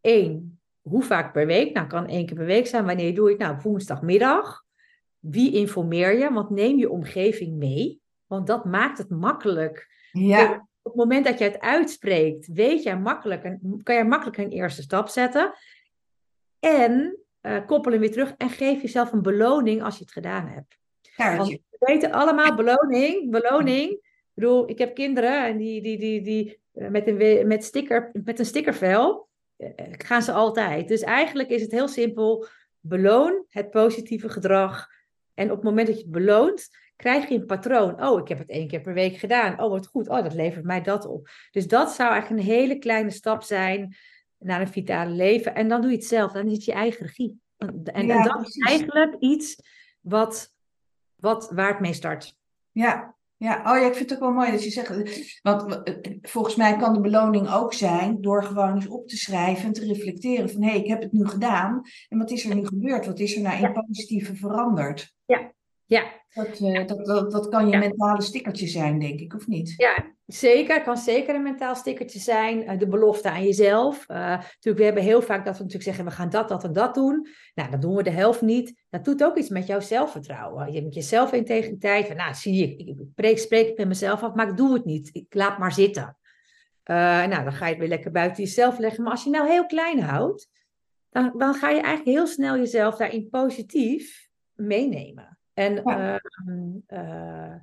één, 0.00 0.60
hoe 0.80 1.02
vaak 1.02 1.32
per 1.32 1.46
week? 1.46 1.74
Nou, 1.74 1.86
kan 1.86 2.06
één 2.06 2.26
keer 2.26 2.36
per 2.36 2.46
week 2.46 2.66
zijn. 2.66 2.84
Wanneer 2.84 3.14
doe 3.14 3.28
het? 3.28 3.38
Nou, 3.38 3.56
woensdagmiddag. 3.62 4.64
Wie 5.18 5.52
informeer 5.52 6.18
je? 6.18 6.32
Want 6.32 6.50
neem 6.50 6.78
je 6.78 6.90
omgeving 6.90 7.56
mee. 7.56 8.00
Want 8.26 8.46
dat 8.46 8.64
maakt 8.64 8.98
het 8.98 9.10
makkelijk 9.10 9.90
ja 10.12 10.66
het 10.92 11.00
moment 11.00 11.24
dat 11.24 11.38
je 11.38 11.44
het 11.44 11.60
uitspreekt, 11.60 12.46
weet 12.46 12.82
je 12.82 12.94
makkelijk 12.94 13.44
een, 13.44 13.80
kan 13.82 13.94
je 13.94 14.04
makkelijk 14.04 14.38
een 14.38 14.50
eerste 14.50 14.82
stap 14.82 15.08
zetten. 15.08 15.52
En 16.60 17.18
uh, 17.42 17.66
koppel 17.66 17.92
hem 17.92 18.00
weer 18.00 18.10
terug 18.10 18.34
en 18.36 18.50
geef 18.50 18.82
jezelf 18.82 19.12
een 19.12 19.22
beloning 19.22 19.82
als 19.82 19.96
je 19.96 20.02
het 20.02 20.12
gedaan 20.12 20.46
hebt. 20.46 20.78
Want 21.16 21.48
we 21.48 21.60
weten 21.78 22.12
allemaal 22.12 22.54
beloning, 22.54 23.30
beloning. 23.30 23.90
Ik 23.90 24.00
bedoel, 24.34 24.68
ik 24.70 24.78
heb 24.78 24.94
kinderen 24.94 25.44
en 25.46 25.56
die, 25.56 25.82
die, 25.82 25.98
die, 25.98 26.22
die 26.22 26.60
uh, 26.74 26.88
met, 26.88 27.06
een, 27.06 27.46
met, 27.46 27.64
sticker, 27.64 28.10
met 28.24 28.38
een 28.38 28.46
stickervel 28.46 29.28
uh, 29.58 29.68
gaan 29.88 30.22
ze 30.22 30.32
altijd. 30.32 30.88
Dus 30.88 31.00
eigenlijk 31.00 31.48
is 31.48 31.62
het 31.62 31.72
heel 31.72 31.88
simpel. 31.88 32.46
Beloon 32.80 33.44
het 33.48 33.70
positieve 33.70 34.28
gedrag. 34.28 34.88
En 35.34 35.50
op 35.50 35.56
het 35.56 35.64
moment 35.64 35.86
dat 35.86 35.96
je 35.96 36.02
het 36.02 36.12
beloont, 36.12 36.68
krijg 37.02 37.28
je 37.28 37.34
een 37.34 37.46
patroon. 37.46 38.04
Oh, 38.06 38.20
ik 38.20 38.28
heb 38.28 38.38
het 38.38 38.48
één 38.48 38.68
keer 38.68 38.80
per 38.80 38.94
week 38.94 39.16
gedaan. 39.16 39.60
Oh, 39.60 39.70
wat 39.70 39.86
goed. 39.86 40.08
Oh, 40.08 40.22
dat 40.22 40.34
levert 40.34 40.64
mij 40.64 40.82
dat 40.82 41.06
op. 41.06 41.28
Dus 41.50 41.66
dat 41.66 41.90
zou 41.90 42.10
eigenlijk 42.10 42.42
een 42.42 42.54
hele 42.54 42.78
kleine 42.78 43.10
stap 43.10 43.42
zijn 43.42 43.96
naar 44.38 44.60
een 44.60 44.68
vitale 44.68 45.10
leven. 45.10 45.54
En 45.54 45.68
dan 45.68 45.80
doe 45.80 45.90
je 45.90 45.96
het 45.96 46.06
zelf. 46.06 46.32
Dan 46.32 46.46
is 46.46 46.52
het 46.52 46.64
je 46.64 46.72
eigen 46.72 47.06
regie. 47.06 47.40
En, 47.56 47.82
en 47.84 48.06
dat 48.22 48.46
is 48.46 48.56
eigenlijk 48.58 49.16
iets 49.18 49.56
wat, 50.00 50.54
wat, 51.16 51.50
waar 51.50 51.68
het 51.68 51.80
mee 51.80 51.92
start. 51.92 52.36
Ja, 52.70 53.14
ja, 53.36 53.58
oh 53.58 53.80
ja, 53.80 53.86
ik 53.86 53.94
vind 53.94 54.10
het 54.10 54.18
ook 54.18 54.24
wel 54.24 54.34
mooi 54.34 54.50
dat 54.50 54.64
je 54.64 54.70
zegt. 54.70 55.40
Want 55.42 55.82
volgens 56.22 56.56
mij 56.56 56.76
kan 56.76 56.94
de 56.94 57.00
beloning 57.00 57.50
ook 57.50 57.74
zijn 57.74 58.20
door 58.20 58.44
gewoon 58.44 58.74
eens 58.74 58.86
op 58.86 59.08
te 59.08 59.16
schrijven 59.16 59.64
en 59.64 59.72
te 59.72 59.86
reflecteren 59.86 60.50
van 60.50 60.62
hé, 60.62 60.70
hey, 60.70 60.78
ik 60.78 60.86
heb 60.86 61.02
het 61.02 61.12
nu 61.12 61.26
gedaan. 61.26 61.82
En 62.08 62.18
wat 62.18 62.30
is 62.30 62.44
er 62.44 62.54
nu 62.54 62.66
gebeurd? 62.66 63.06
Wat 63.06 63.18
is 63.18 63.36
er 63.36 63.42
nou 63.42 63.64
in 63.64 63.72
positieve 63.72 64.36
veranderd? 64.36 65.14
Ja, 65.24 65.52
ja. 65.92 66.20
Dat, 66.34 66.60
uh, 66.60 66.86
dat, 66.86 67.06
dat, 67.06 67.30
dat, 67.30 67.48
kan 67.48 67.68
je 67.68 67.78
mentale 67.78 68.22
stickertje 68.22 68.66
zijn, 68.66 68.98
denk 68.98 69.20
ik, 69.20 69.34
of 69.34 69.46
niet? 69.46 69.74
Ja, 69.76 70.14
zeker. 70.26 70.74
Het 70.74 70.84
kan 70.84 70.96
zeker 70.96 71.34
een 71.34 71.42
mentaal 71.42 71.74
stickertje 71.74 72.18
zijn. 72.18 72.62
Uh, 72.62 72.78
de 72.78 72.88
belofte 72.88 73.30
aan 73.30 73.44
jezelf. 73.44 74.08
Uh, 74.08 74.16
natuurlijk, 74.16 74.76
we 74.76 74.84
hebben 74.84 75.02
heel 75.02 75.22
vaak 75.22 75.44
dat 75.44 75.56
we 75.56 75.62
natuurlijk 75.62 75.84
zeggen, 75.84 76.04
we 76.04 76.10
gaan 76.10 76.30
dat, 76.30 76.48
dat 76.48 76.64
en 76.64 76.72
dat 76.72 76.94
doen. 76.94 77.28
Nou, 77.54 77.70
dan 77.70 77.80
doen 77.80 77.96
we 77.96 78.02
de 78.02 78.10
helft 78.10 78.40
niet. 78.40 78.74
Dat 78.90 79.04
doet 79.04 79.24
ook 79.24 79.36
iets 79.36 79.48
met 79.48 79.66
jouw 79.66 79.80
zelfvertrouwen. 79.80 80.72
Je 80.72 80.82
met 80.82 80.94
je 80.94 81.02
zelfintegriteit. 81.02 82.06
Van, 82.06 82.16
nou, 82.16 82.34
zie 82.34 82.54
je, 82.54 82.76
ik 82.76 82.96
spreek, 83.12 83.38
spreek 83.38 83.76
met 83.76 83.88
mezelf 83.88 84.22
af, 84.22 84.34
maar 84.34 84.48
ik 84.48 84.56
doe 84.56 84.74
het 84.74 84.84
niet. 84.84 85.10
Ik 85.12 85.34
laat 85.34 85.58
maar 85.58 85.72
zitten. 85.72 86.16
nou, 86.84 87.28
dan 87.28 87.52
ga 87.52 87.64
je 87.64 87.70
het 87.70 87.80
weer 87.80 87.88
lekker 87.88 88.10
buiten 88.10 88.42
jezelf 88.42 88.78
leggen. 88.78 89.02
Maar 89.02 89.12
als 89.12 89.24
je 89.24 89.30
nou 89.30 89.48
heel 89.48 89.66
klein 89.66 90.00
houdt, 90.00 90.48
dan, 91.10 91.32
dan 91.36 91.54
ga 91.54 91.68
je 91.68 91.80
eigenlijk 91.80 92.16
heel 92.16 92.26
snel 92.26 92.56
jezelf 92.56 92.96
daarin 92.96 93.28
positief 93.28 94.28
meenemen. 94.54 95.31
En, 95.54 95.82
ehm, 95.82 96.70
eh, 96.86 97.54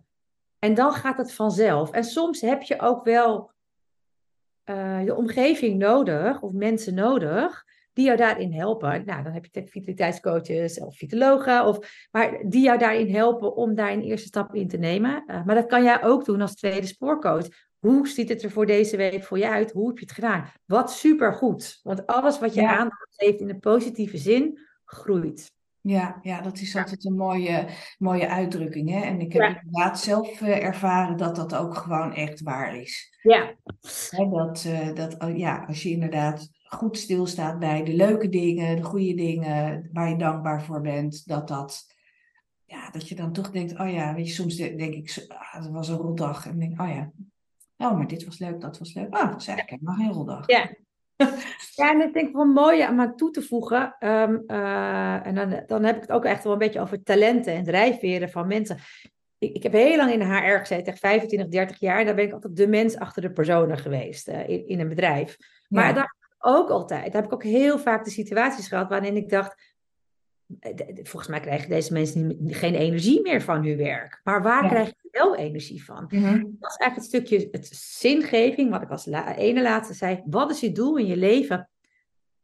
en 0.59 0.73
dan 0.73 0.91
gaat 0.91 1.17
het 1.17 1.33
vanzelf. 1.33 1.91
En 1.91 2.03
soms 2.03 2.41
heb 2.41 2.61
je 2.61 2.79
ook 2.79 3.03
wel 3.03 3.51
de 5.05 5.15
omgeving 5.15 5.77
nodig, 5.77 6.41
of 6.41 6.51
mensen 6.51 6.93
nodig, 6.93 7.65
die 7.99 8.05
jou 8.05 8.17
daarin 8.17 8.53
helpen. 8.53 9.05
Nou, 9.05 9.23
dan 9.23 9.33
heb 9.33 9.45
je 9.45 9.67
vitaliteitscoaches 9.67 10.79
of 10.79 10.97
vitologen, 10.97 11.65
of, 11.65 12.07
maar 12.11 12.43
die 12.45 12.63
jou 12.63 12.77
daarin 12.77 13.15
helpen 13.15 13.55
om 13.55 13.75
daar 13.75 13.91
een 13.91 14.01
eerste 14.01 14.27
stap 14.27 14.55
in 14.55 14.67
te 14.67 14.77
nemen. 14.77 15.23
Uh, 15.27 15.45
maar 15.45 15.55
dat 15.55 15.65
kan 15.65 15.83
jij 15.83 16.03
ook 16.03 16.25
doen 16.25 16.41
als 16.41 16.55
tweede 16.55 16.87
spoorcoach. 16.87 17.47
Hoe 17.79 18.07
ziet 18.07 18.29
het 18.29 18.43
er 18.43 18.51
voor 18.51 18.65
deze 18.65 18.97
week 18.97 19.23
voor 19.23 19.37
je 19.37 19.49
uit? 19.49 19.71
Hoe 19.71 19.87
heb 19.87 19.97
je 19.97 20.05
het 20.05 20.13
gedaan? 20.13 20.51
Wat 20.65 20.91
supergoed. 20.91 21.79
Want 21.83 22.05
alles 22.05 22.39
wat 22.39 22.53
je 22.53 22.61
ja. 22.61 22.77
aandacht 22.77 23.13
heeft 23.15 23.39
in 23.39 23.47
de 23.47 23.59
positieve 23.59 24.17
zin, 24.17 24.59
groeit. 24.85 25.51
Ja, 25.81 26.19
ja, 26.21 26.41
dat 26.41 26.59
is 26.59 26.75
altijd 26.75 27.05
een 27.05 27.15
mooie, 27.15 27.67
mooie 27.97 28.27
uitdrukking. 28.27 28.89
Hè? 28.89 28.99
En 28.99 29.19
ik 29.19 29.33
heb 29.33 29.61
inderdaad 29.63 29.99
zelf 29.99 30.41
uh, 30.41 30.63
ervaren 30.63 31.17
dat 31.17 31.35
dat 31.35 31.55
ook 31.55 31.77
gewoon 31.77 32.13
echt 32.13 32.41
waar 32.41 32.75
is. 32.75 33.17
Ja. 33.21 33.55
Hè, 34.09 34.29
dat, 34.29 34.63
uh, 34.67 34.93
dat 34.93 35.23
oh, 35.23 35.37
ja, 35.37 35.65
als 35.67 35.83
je 35.83 35.89
inderdaad 35.89 36.49
goed 36.63 36.97
stilstaat 36.97 37.59
bij 37.59 37.83
de 37.83 37.93
leuke 37.93 38.29
dingen, 38.29 38.75
de 38.75 38.83
goede 38.83 39.13
dingen, 39.13 39.89
waar 39.93 40.09
je 40.09 40.17
dankbaar 40.17 40.63
voor 40.63 40.81
bent, 40.81 41.27
dat 41.27 41.47
dat, 41.47 41.85
ja, 42.65 42.89
dat 42.89 43.07
je 43.07 43.15
dan 43.15 43.31
toch 43.31 43.51
denkt, 43.51 43.79
oh 43.79 43.91
ja, 43.91 44.13
weet 44.13 44.27
je, 44.27 44.33
soms 44.33 44.55
denk 44.55 44.93
ik, 44.93 45.25
ah, 45.27 45.53
het 45.53 45.69
was 45.69 45.87
een 45.87 45.97
rotdag. 45.97 46.47
En 46.47 46.59
denk, 46.59 46.81
oh 46.81 46.89
ja, 46.89 47.11
oh, 47.77 47.97
maar 47.97 48.07
dit 48.07 48.25
was 48.25 48.39
leuk, 48.39 48.61
dat 48.61 48.79
was 48.79 48.93
leuk. 48.93 49.13
Ah, 49.13 49.31
dat 49.31 49.41
is 49.41 49.47
eigenlijk 49.47 49.69
helemaal 49.69 50.05
geen 50.05 50.15
rotdag. 50.17 50.47
Ja, 50.47 50.69
ja, 51.79 51.91
en 51.91 51.99
dat 51.99 52.13
denk 52.13 52.27
ik 52.27 52.35
wel 52.35 52.45
mooi 52.45 52.87
om 52.87 52.99
aan 52.99 53.15
toe 53.15 53.31
te 53.31 53.41
voegen. 53.41 53.95
Um, 53.99 54.43
uh, 54.47 55.25
en 55.25 55.35
dan, 55.35 55.63
dan 55.67 55.83
heb 55.83 55.95
ik 55.95 56.01
het 56.01 56.11
ook 56.11 56.25
echt 56.25 56.43
wel 56.43 56.53
een 56.53 56.59
beetje 56.59 56.81
over 56.81 57.03
talenten 57.03 57.53
en 57.53 57.63
drijfveren 57.63 58.29
van 58.29 58.47
mensen. 58.47 58.77
Ik, 59.37 59.55
ik 59.55 59.63
heb 59.63 59.71
heel 59.71 59.97
lang 59.97 60.11
in 60.11 60.19
de 60.19 60.25
HR 60.25 60.57
gezeten, 60.57 60.85
echt 60.85 60.99
25, 60.99 61.47
30 61.47 61.79
jaar. 61.79 61.99
En 61.99 62.05
daar 62.05 62.15
ben 62.15 62.25
ik 62.25 62.33
altijd 62.33 62.55
de 62.55 62.67
mens 62.67 62.97
achter 62.97 63.21
de 63.21 63.31
personen 63.31 63.77
geweest 63.77 64.29
uh, 64.29 64.49
in, 64.49 64.67
in, 64.67 64.79
een 64.79 64.89
bedrijf. 64.89 65.37
Maar 65.67 65.87
ja. 65.87 65.93
daar 65.93 66.15
ook 66.39 66.69
altijd, 66.69 67.03
daar 67.03 67.21
heb 67.21 67.31
ik 67.31 67.33
ook 67.33 67.43
heel 67.43 67.79
vaak 67.79 68.03
de 68.03 68.11
situaties 68.11 68.67
gehad 68.67 68.89
waarin 68.89 69.15
ik 69.15 69.29
dacht, 69.29 69.51
eh, 69.51 69.65
volgens 71.03 71.27
mij 71.27 71.39
krijgen 71.39 71.69
deze 71.69 71.93
mensen 71.93 72.37
geen 72.45 72.75
energie 72.75 73.21
meer 73.21 73.41
van 73.41 73.65
hun 73.65 73.77
werk. 73.77 74.21
Maar 74.23 74.41
waar 74.43 74.63
ja. 74.63 74.69
krijg 74.69 74.87
je 74.87 75.07
wel 75.11 75.35
energie 75.35 75.83
van? 75.83 76.05
Mm 76.09 76.23
-hmm. 76.23 76.57
Dat 76.59 76.71
is 76.71 76.77
eigenlijk 76.77 76.95
het 76.95 77.03
stukje 77.03 77.47
het 77.51 77.67
zingeving, 77.75 78.69
wat 78.69 78.81
ik 78.81 78.89
als 78.89 79.05
la 79.05 79.35
ene 79.35 79.61
laatste 79.61 79.93
zei. 79.93 80.21
Wat 80.25 80.51
is 80.51 80.59
je 80.59 80.71
doel 80.71 80.97
in 80.97 81.05
je 81.05 81.17
leven? 81.17 81.69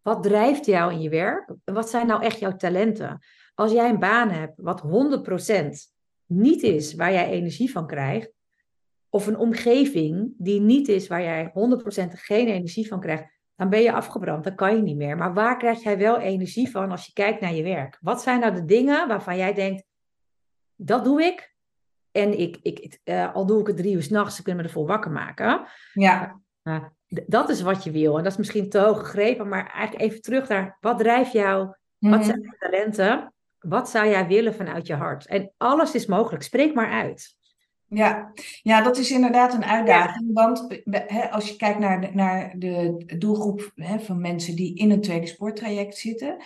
Wat 0.01 0.23
drijft 0.23 0.65
jou 0.65 0.91
in 0.91 1.01
je 1.01 1.09
werk? 1.09 1.53
Wat 1.63 1.89
zijn 1.89 2.07
nou 2.07 2.23
echt 2.23 2.39
jouw 2.39 2.55
talenten? 2.55 3.19
Als 3.53 3.71
jij 3.71 3.89
een 3.89 3.99
baan 3.99 4.29
hebt 4.29 4.53
wat 4.55 4.81
100% 4.81 5.69
niet 6.25 6.63
is 6.63 6.93
waar 6.93 7.11
jij 7.11 7.29
energie 7.29 7.71
van 7.71 7.87
krijgt, 7.87 8.31
of 9.09 9.27
een 9.27 9.37
omgeving 9.37 10.33
die 10.37 10.61
niet 10.61 10.87
is 10.87 11.07
waar 11.07 11.21
jij 11.21 11.47
100% 11.47 11.51
geen 12.07 12.47
energie 12.47 12.87
van 12.87 12.99
krijgt, 12.99 13.34
dan 13.55 13.69
ben 13.69 13.81
je 13.81 13.91
afgebrand, 13.91 14.43
dan 14.43 14.55
kan 14.55 14.75
je 14.75 14.81
niet 14.81 14.97
meer. 14.97 15.17
Maar 15.17 15.33
waar 15.33 15.57
krijg 15.57 15.83
jij 15.83 15.97
wel 15.97 16.19
energie 16.19 16.71
van 16.71 16.91
als 16.91 17.05
je 17.05 17.13
kijkt 17.13 17.41
naar 17.41 17.53
je 17.53 17.63
werk? 17.63 17.97
Wat 18.01 18.21
zijn 18.21 18.39
nou 18.39 18.53
de 18.53 18.65
dingen 18.65 19.07
waarvan 19.07 19.37
jij 19.37 19.53
denkt, 19.53 19.83
dat 20.75 21.03
doe 21.03 21.23
ik. 21.23 21.53
En 22.11 22.39
ik, 22.39 22.57
ik, 22.61 22.99
uh, 23.03 23.33
al 23.33 23.45
doe 23.45 23.59
ik 23.59 23.67
het 23.67 23.77
drie 23.77 23.95
uur 23.95 24.03
s'nachts, 24.03 24.35
ze 24.35 24.43
kunnen 24.43 24.61
me 24.61 24.67
ervoor 24.67 24.87
wakker 24.87 25.11
maken. 25.11 25.67
Ja. 25.93 26.41
Uh, 26.63 26.83
dat 27.07 27.49
is 27.49 27.61
wat 27.61 27.83
je 27.83 27.91
wil. 27.91 28.17
En 28.17 28.23
dat 28.23 28.31
is 28.31 28.37
misschien 28.37 28.69
te 28.69 28.79
hoog 28.79 28.99
gegrepen, 28.99 29.47
maar 29.47 29.71
eigenlijk 29.71 30.01
even 30.01 30.21
terug 30.21 30.47
naar 30.47 30.77
wat 30.79 30.97
drijft 30.97 31.31
jou? 31.31 31.65
Wat 31.97 32.19
mhm. 32.19 32.23
zijn 32.23 32.41
je 32.41 32.55
talenten? 32.59 33.33
Wat 33.59 33.89
zou 33.89 34.07
jij 34.07 34.27
willen 34.27 34.55
vanuit 34.55 34.87
je 34.87 34.95
hart? 34.95 35.27
En 35.27 35.51
alles 35.57 35.93
is 35.95 36.05
mogelijk. 36.05 36.43
Spreek 36.43 36.73
maar 36.73 36.91
uit. 36.91 37.35
Ja, 37.87 38.31
ja 38.61 38.81
dat 38.81 38.97
is 38.97 39.11
inderdaad 39.11 39.53
een 39.53 39.65
uitdaging. 39.65 40.33
Want 40.33 40.67
als 41.31 41.49
je 41.49 41.55
kijkt 41.55 41.79
naar 41.79 42.01
de, 42.01 42.09
naar 42.13 42.53
de 42.57 43.05
doelgroep 43.17 43.71
van 43.97 44.21
mensen 44.21 44.55
die 44.55 44.75
in 44.75 44.91
een 44.91 45.01
tweede 45.01 45.27
sporttraject 45.27 45.97
zitten, 45.97 46.43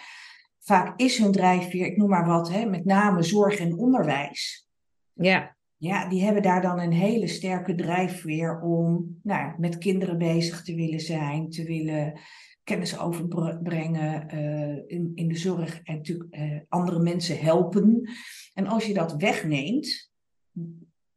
vaak 0.60 1.00
is 1.00 1.18
hun 1.18 1.32
drijfveer, 1.32 1.86
ik 1.86 1.98
noem 1.98 2.10
maar 2.10 2.26
wat, 2.26 2.66
met 2.66 2.86
name 2.86 3.24
zorg 3.24 3.60
en 3.60 3.78
onderwijs. 3.78 4.68
Ja. 5.14 5.58
Ja, 5.78 6.10
die 6.10 6.24
hebben 6.24 6.44
daar 6.44 6.62
dan 6.62 6.80
een 6.80 6.92
hele 6.92 7.28
sterke 7.28 7.76
drijfveer 7.76 8.62
om 8.62 9.20
nou, 9.24 9.54
met 9.58 9.78
kinderen 9.78 10.18
bezig 10.18 10.64
te 10.64 10.76
willen 10.76 11.00
zijn, 11.00 11.50
te 11.50 11.64
willen 11.64 12.20
kennis 12.64 13.00
overbrengen 13.00 14.28
uh, 14.34 14.98
in, 14.98 15.12
in 15.16 15.28
de 15.28 15.38
zorg 15.38 15.82
en 15.84 15.96
natuurlijk 15.96 16.36
uh, 16.36 16.60
andere 16.68 17.00
mensen 17.00 17.40
helpen. 17.40 18.10
En 18.54 18.68
als 18.68 18.86
je 18.86 18.94
dat 18.94 19.16
wegneemt, 19.16 20.09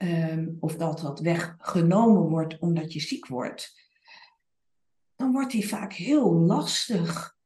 um, 0.02 0.56
of 0.60 0.76
dat 0.76 1.00
dat 1.00 1.20
weggenomen 1.20 2.22
wordt 2.22 2.58
omdat 2.58 2.92
je 2.92 3.00
ziek 3.00 3.26
wordt, 3.26 3.80
dan 5.16 5.32
wordt 5.32 5.50
die 5.50 5.68
vaak 5.68 5.92
heel 5.92 6.32
lastig. 6.34 7.36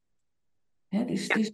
dus, 0.88 1.28
dus 1.28 1.52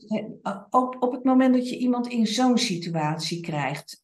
op, 0.70 0.96
op 1.02 1.12
het 1.12 1.24
moment 1.24 1.54
dat 1.54 1.68
je 1.68 1.78
iemand 1.78 2.06
in 2.06 2.26
zo'n 2.26 2.58
situatie 2.58 3.40
krijgt, 3.40 4.02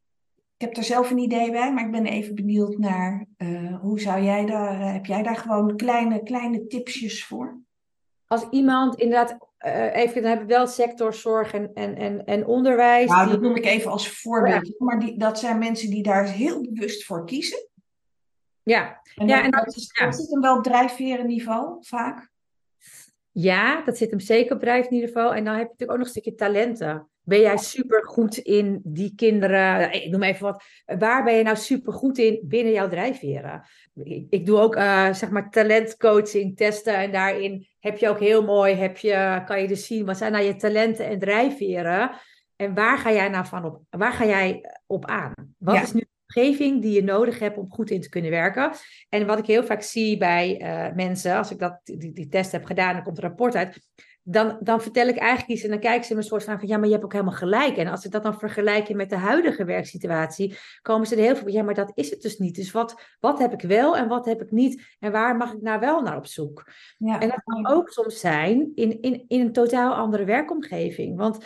ik 0.59 0.67
heb 0.67 0.77
er 0.77 0.85
zelf 0.85 1.11
een 1.11 1.19
idee 1.19 1.51
bij, 1.51 1.73
maar 1.73 1.85
ik 1.85 1.91
ben 1.91 2.07
even 2.07 2.35
benieuwd 2.35 2.79
naar 2.79 3.27
uh, 3.39 3.81
hoe 3.81 4.01
zou 4.01 4.23
jij 4.23 4.47
daar, 4.47 4.81
uh, 4.81 4.93
heb 4.93 5.07
jij 5.07 5.23
daar 5.23 5.37
gewoon 5.37 5.77
kleine, 5.77 6.23
kleine 6.23 6.67
tipsjes 6.67 7.25
voor? 7.25 7.61
Als 8.27 8.47
iemand 8.51 8.95
inderdaad, 8.95 9.48
uh, 9.67 9.97
even, 9.97 10.23
dan 10.23 10.31
hebben 10.31 10.47
we 10.47 10.55
wel 10.55 10.67
sectorzorg 10.67 11.53
en, 11.53 11.71
en, 11.75 11.97
en, 11.97 12.25
en 12.25 12.47
onderwijs. 12.47 13.09
Nou, 13.09 13.23
die... 13.23 13.33
dat 13.33 13.41
noem 13.41 13.57
ik 13.57 13.65
even 13.65 13.91
als 13.91 14.09
voorbeeld. 14.09 14.81
Maar 14.81 15.01
die, 15.01 15.19
dat 15.19 15.39
zijn 15.39 15.59
mensen 15.59 15.91
die 15.91 16.03
daar 16.03 16.25
heel 16.25 16.61
bewust 16.61 17.05
voor 17.05 17.27
kiezen. 17.27 17.69
Ja, 18.63 19.01
en 19.15 19.29
ja, 19.29 19.45
en 19.45 19.51
dat, 19.51 19.65
dat, 19.65 19.77
is, 19.77 19.91
ja. 19.99 20.05
dat 20.05 20.17
zit 20.17 20.31
hem 20.31 20.41
wel 20.41 20.57
op 20.57 20.65
drijfverenniveau 20.65 21.77
vaak. 21.81 22.31
Ja, 23.33 23.83
dat 23.85 23.97
zit 23.97 24.11
hem 24.11 24.21
zeker 24.21 24.55
op 24.55 24.61
drijfniveau. 24.61 25.37
En 25.37 25.45
dan 25.45 25.55
heb 25.55 25.63
je 25.63 25.69
natuurlijk 25.71 25.91
ook 25.91 25.97
nog 25.97 26.07
een 26.07 26.13
stukje 26.13 26.35
talenten. 26.35 27.09
Ben 27.23 27.41
jij 27.41 27.57
super 27.57 28.05
goed 28.07 28.37
in 28.37 28.81
die 28.85 29.13
kinderen? 29.15 29.93
Ik 29.93 30.11
noem 30.11 30.23
even 30.23 30.45
wat. 30.45 30.63
Waar 30.99 31.25
ben 31.25 31.35
je 31.35 31.43
nou 31.43 31.57
super 31.57 31.93
goed 31.93 32.19
in 32.19 32.41
binnen 32.43 32.73
jouw 32.73 32.89
drijfveren? 32.89 33.63
Ik, 33.95 34.27
ik 34.31 34.47
doe 34.47 34.59
ook 34.59 34.77
uh, 34.77 35.13
zeg 35.13 35.31
maar 35.31 35.51
talentcoaching, 35.51 36.57
testen. 36.57 36.95
En 36.95 37.13
daarin 37.13 37.68
heb 37.81 37.99
je 37.99 38.09
ook 38.09 38.21
heel 38.21 38.45
mooi, 38.45 38.75
heb 38.75 38.97
je, 38.97 39.43
kan 39.47 39.61
je 39.61 39.69
dus 39.69 39.87
zien 39.87 40.07
wat 40.07 40.17
zijn 40.17 40.33
nou 40.33 40.45
je 40.45 40.57
talenten 40.57 41.07
en 41.07 41.19
drijfveren. 41.19 42.11
En 42.57 42.75
waar 42.75 42.99
ga 42.99 43.13
jij 43.13 43.29
nou 43.29 43.47
van 43.47 43.65
op? 43.65 43.83
Waar 43.91 44.13
ga 44.13 44.27
jij 44.27 44.65
op 44.87 45.07
aan? 45.07 45.33
Wat 45.59 45.75
ja. 45.75 45.83
is 45.83 45.93
nu 45.93 46.05
omgeving 46.29 46.83
die 46.83 46.93
je 46.93 47.03
nodig 47.03 47.39
hebt 47.39 47.59
om 47.59 47.71
goed 47.71 47.91
in 47.91 48.01
te 48.01 48.09
kunnen 48.09 48.31
werken. 48.31 48.71
En 49.09 49.27
wat 49.27 49.39
ik 49.39 49.47
heel 49.47 49.65
vaak 49.65 49.83
zie 49.83 50.17
bij 50.17 50.63
uh, 50.63 50.95
mensen, 50.95 51.37
als 51.37 51.51
ik 51.51 51.59
dat, 51.59 51.81
die, 51.85 52.13
die 52.13 52.29
test 52.29 52.53
heb 52.53 52.65
gedaan, 52.65 52.95
dan 52.95 53.03
komt 53.03 53.17
een 53.17 53.23
rapport 53.23 53.55
uit. 53.55 53.81
Dan, 54.31 54.59
dan 54.61 54.81
vertel 54.81 55.09
ik 55.09 55.17
eigenlijk 55.17 55.51
iets 55.51 55.63
en 55.63 55.71
dan 55.71 55.79
kijken 55.79 56.05
ze 56.05 56.13
me 56.13 56.19
een 56.19 56.25
soort 56.25 56.45
van, 56.45 56.59
van 56.59 56.69
ja, 56.69 56.77
maar 56.77 56.87
je 56.87 56.93
hebt 56.93 57.05
ook 57.05 57.13
helemaal 57.13 57.35
gelijk. 57.35 57.77
En 57.77 57.89
als 57.89 58.05
ik 58.05 58.11
dat 58.11 58.23
dan 58.23 58.39
vergelijk 58.39 58.95
met 58.95 59.11
de 59.11 59.17
huidige 59.17 59.65
werksituatie, 59.65 60.57
komen 60.83 61.07
ze 61.07 61.15
er 61.15 61.23
heel 61.23 61.35
veel 61.35 61.43
van, 61.43 61.53
ja, 61.53 61.63
maar 61.63 61.75
dat 61.75 61.93
is 61.95 62.11
het 62.11 62.23
dus 62.23 62.39
niet. 62.39 62.55
Dus 62.55 62.71
wat, 62.71 63.03
wat 63.21 63.39
heb 63.39 63.53
ik 63.53 63.61
wel 63.61 63.97
en 63.97 64.09
wat 64.09 64.25
heb 64.25 64.43
ik 64.43 64.51
niet? 64.51 64.97
En 64.99 65.13
waar 65.13 65.37
mag 65.37 65.53
ik 65.53 65.63
nou 65.63 65.81
wel 65.81 66.03
naar 66.03 66.17
op 66.17 66.27
zoek? 66.27 66.71
Ja. 66.99 67.21
En 67.21 67.29
dat 67.29 67.43
kan 67.45 67.67
ook 67.67 67.89
soms 67.89 68.21
zijn 68.21 68.73
in, 68.75 69.01
in, 69.01 69.25
in 69.29 69.41
een 69.41 69.53
totaal 69.53 69.95
andere 69.95 70.25
werkomgeving. 70.25 71.17
Want 71.17 71.39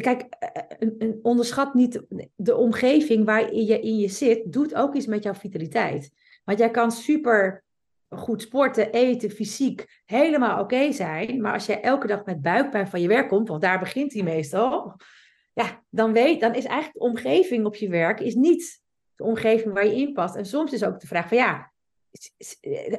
Kijk, 0.00 0.22
eh, 0.22 0.62
een, 0.78 0.94
een 0.98 1.18
onderschat 1.22 1.74
niet 1.74 2.02
de 2.36 2.56
omgeving 2.56 3.24
waarin 3.24 3.64
je 3.64 3.80
in 3.80 3.98
je 3.98 4.08
zit, 4.08 4.52
doet 4.52 4.74
ook 4.74 4.94
iets 4.94 5.06
met 5.06 5.22
jouw 5.22 5.34
vitaliteit. 5.34 6.10
Want 6.44 6.58
jij 6.58 6.70
kan 6.70 6.92
super 6.92 7.64
goed 8.18 8.42
sporten, 8.42 8.92
eten, 8.92 9.30
fysiek, 9.30 10.02
helemaal 10.04 10.60
oké 10.60 10.92
zijn. 10.92 11.40
Maar 11.40 11.52
als 11.52 11.66
jij 11.66 11.80
elke 11.80 12.06
dag 12.06 12.24
met 12.24 12.42
buikpijn 12.42 12.88
van 12.88 13.00
je 13.00 13.08
werk 13.08 13.28
komt, 13.28 13.48
want 13.48 13.62
daar 13.62 13.78
begint 13.78 14.12
hij 14.12 14.22
meestal, 14.22 14.96
ja, 15.52 15.82
dan 15.90 16.12
weet, 16.12 16.40
dan 16.40 16.54
is 16.54 16.64
eigenlijk 16.64 16.98
de 16.98 17.04
omgeving 17.04 17.66
op 17.66 17.74
je 17.74 17.88
werk 17.88 18.20
is 18.20 18.34
niet 18.34 18.82
de 19.16 19.24
omgeving 19.24 19.74
waar 19.74 19.86
je 19.86 19.96
in 19.96 20.12
past. 20.12 20.36
En 20.36 20.46
soms 20.46 20.72
is 20.72 20.84
ook 20.84 21.00
de 21.00 21.06
vraag 21.06 21.28
van 21.28 21.36
ja, 21.36 21.72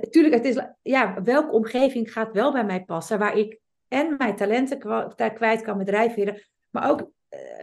natuurlijk, 0.01 0.34
het 0.34 0.45
is, 0.45 0.60
ja, 0.82 1.21
welke 1.23 1.51
omgeving 1.51 2.13
gaat 2.13 2.34
wel 2.34 2.51
bij 2.51 2.65
mij 2.65 2.84
passen, 2.84 3.19
waar 3.19 3.38
ik 3.38 3.60
en 3.88 4.15
mijn 4.17 4.36
talenten 4.36 4.78
kwijt 5.34 5.62
kan 5.62 5.78
met 5.78 5.88
drijfveren, 5.88 6.41
maar 6.69 6.89
ook 6.89 7.12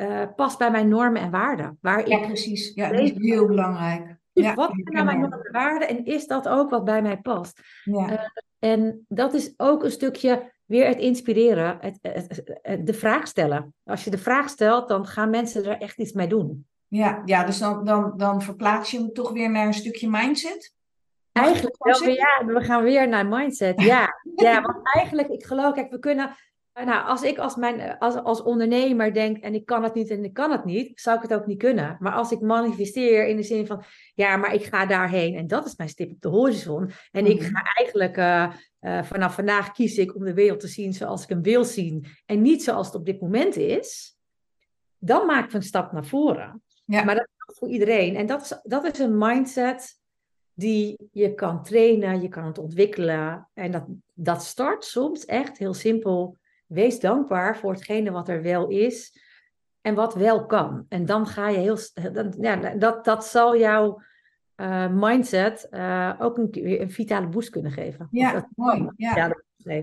uh, 0.00 0.24
past 0.36 0.58
bij 0.58 0.70
mijn 0.70 0.88
normen 0.88 1.22
en 1.22 1.30
waarden. 1.30 1.78
Waar 1.80 2.08
ja, 2.08 2.18
precies. 2.18 2.74
Ja, 2.74 2.88
dat 2.88 3.00
is 3.00 3.12
heel 3.14 3.46
belangrijk. 3.46 4.20
Ja, 4.32 4.54
wat 4.54 4.70
zijn 4.70 4.84
nou 4.84 5.04
mijn 5.04 5.20
normen 5.20 5.44
en 5.44 5.52
waarden 5.52 5.88
en 5.88 6.04
is 6.04 6.26
dat 6.26 6.48
ook 6.48 6.70
wat 6.70 6.84
bij 6.84 7.02
mij 7.02 7.16
past? 7.16 7.60
Ja. 7.84 8.10
Uh, 8.10 8.18
en 8.58 9.04
dat 9.08 9.34
is 9.34 9.54
ook 9.56 9.84
een 9.84 9.90
stukje 9.90 10.52
weer 10.64 10.86
het 10.86 10.98
inspireren, 10.98 11.78
het, 11.80 11.98
het, 12.02 12.42
het, 12.62 12.86
de 12.86 12.94
vraag 12.94 13.26
stellen. 13.26 13.74
Als 13.84 14.04
je 14.04 14.10
de 14.10 14.18
vraag 14.18 14.48
stelt, 14.48 14.88
dan 14.88 15.06
gaan 15.06 15.30
mensen 15.30 15.64
er 15.64 15.80
echt 15.80 15.98
iets 15.98 16.12
mee 16.12 16.26
doen. 16.26 16.66
Ja, 16.88 17.22
ja 17.24 17.44
dus 17.44 17.58
dan, 17.58 17.84
dan, 17.84 18.12
dan 18.16 18.42
verplaats 18.42 18.90
je 18.90 18.98
hem 18.98 19.12
toch 19.12 19.30
weer 19.30 19.50
naar 19.50 19.66
een 19.66 19.74
stukje 19.74 20.10
mindset? 20.10 20.74
Eigenlijk 21.32 21.76
wel 21.78 22.00
weer, 22.00 22.14
ja, 22.14 22.44
we 22.46 22.60
gaan 22.60 22.82
weer 22.82 23.08
naar 23.08 23.26
mindset. 23.26 23.80
Ja, 23.80 24.08
ja 24.34 24.60
want 24.60 24.78
eigenlijk, 24.82 25.28
ik 25.28 25.44
geloof, 25.44 25.74
kijk, 25.74 25.90
we 25.90 25.98
kunnen 25.98 26.36
nou, 26.74 27.06
als 27.06 27.22
ik 27.22 27.38
als, 27.38 27.56
mijn, 27.56 27.98
als, 27.98 28.14
als 28.14 28.42
ondernemer 28.42 29.14
denk 29.14 29.36
en 29.36 29.54
ik 29.54 29.66
kan 29.66 29.82
het 29.82 29.94
niet 29.94 30.10
en 30.10 30.24
ik 30.24 30.32
kan 30.32 30.50
het 30.50 30.64
niet, 30.64 31.00
zou 31.00 31.16
ik 31.16 31.22
het 31.22 31.34
ook 31.34 31.46
niet 31.46 31.58
kunnen. 31.58 31.96
Maar 32.00 32.12
als 32.12 32.30
ik 32.30 32.40
manifesteer 32.40 33.26
in 33.26 33.36
de 33.36 33.42
zin 33.42 33.66
van, 33.66 33.82
ja, 34.14 34.36
maar 34.36 34.54
ik 34.54 34.64
ga 34.64 34.86
daarheen 34.86 35.34
en 35.34 35.46
dat 35.46 35.66
is 35.66 35.76
mijn 35.76 35.88
stip 35.88 36.10
op 36.10 36.20
de 36.20 36.28
horizon. 36.28 36.90
En 37.10 37.26
ik 37.26 37.40
mhm. 37.40 37.50
ga 37.50 37.62
eigenlijk 37.74 38.16
uh, 38.16 38.52
uh, 38.80 39.02
vanaf 39.02 39.34
vandaag 39.34 39.72
kies 39.72 39.98
ik 39.98 40.14
om 40.14 40.24
de 40.24 40.34
wereld 40.34 40.60
te 40.60 40.68
zien 40.68 40.92
zoals 40.92 41.22
ik 41.22 41.28
hem 41.28 41.42
wil 41.42 41.64
zien 41.64 42.06
en 42.26 42.42
niet 42.42 42.62
zoals 42.62 42.86
het 42.86 42.96
op 42.96 43.06
dit 43.06 43.20
moment 43.20 43.56
is. 43.56 44.16
Dan 44.98 45.26
maak 45.26 45.44
ik 45.44 45.52
een 45.52 45.62
stap 45.62 45.92
naar 45.92 46.06
voren. 46.06 46.62
Ja. 46.84 47.04
Maar 47.04 47.14
dat 47.14 47.28
is 47.46 47.58
voor 47.58 47.68
iedereen. 47.68 48.16
En 48.16 48.26
dat 48.26 48.42
is, 48.42 48.60
dat 48.62 48.84
is 48.84 48.98
een 48.98 49.18
mindset 49.18 50.00
die 50.54 51.08
je 51.12 51.34
kan 51.34 51.62
trainen, 51.62 52.22
je 52.22 52.28
kan 52.28 52.44
het 52.44 52.58
ontwikkelen. 52.58 53.48
En 53.54 53.70
dat, 53.70 53.84
dat 54.14 54.42
start 54.42 54.84
soms 54.84 55.24
echt 55.24 55.58
heel 55.58 55.74
simpel 55.74 56.40
wees 56.72 57.00
dankbaar 57.00 57.56
voor 57.56 57.72
hetgene 57.72 58.10
wat 58.10 58.28
er 58.28 58.42
wel 58.42 58.68
is 58.68 59.20
en 59.80 59.94
wat 59.94 60.14
wel 60.14 60.46
kan. 60.46 60.86
En 60.88 61.06
dan 61.06 61.26
ga 61.26 61.48
je 61.48 61.58
heel. 61.58 61.78
Dan, 62.12 62.34
ja, 62.40 62.74
dat, 62.74 63.04
dat 63.04 63.26
zal 63.26 63.58
jouw 63.58 64.02
uh, 64.56 64.88
mindset 64.90 65.66
uh, 65.70 66.12
ook 66.18 66.38
een, 66.38 66.80
een 66.80 66.90
vitale 66.90 67.28
boost 67.28 67.50
kunnen 67.50 67.72
geven. 67.72 68.08
Ja, 68.10 68.32
dat, 68.32 68.46
mooi. 68.54 68.88
Ja. 68.96 69.16
Ja. 69.16 69.32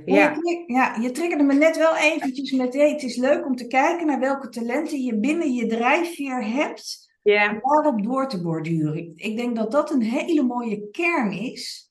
Ja. 0.05 0.31
Je, 0.43 0.63
ja, 0.67 0.95
je 1.01 1.11
triggerde 1.11 1.43
me 1.43 1.53
net 1.53 1.77
wel 1.77 1.97
eventjes 1.97 2.51
met, 2.51 2.73
hey, 2.73 2.91
het 2.91 3.03
is 3.03 3.15
leuk 3.15 3.45
om 3.45 3.55
te 3.55 3.67
kijken 3.67 4.07
naar 4.07 4.19
welke 4.19 4.49
talenten 4.49 5.01
je 5.03 5.19
binnen 5.19 5.53
je 5.53 5.65
drijfveer 5.65 6.45
hebt, 6.45 7.11
ja. 7.21 7.51
om 7.51 7.59
daarop 7.61 8.03
door 8.03 8.27
te 8.27 8.41
borduren. 8.41 9.11
Ik 9.15 9.37
denk 9.37 9.55
dat 9.55 9.71
dat 9.71 9.91
een 9.91 10.01
hele 10.01 10.43
mooie 10.43 10.89
kern 10.91 11.31
is, 11.31 11.88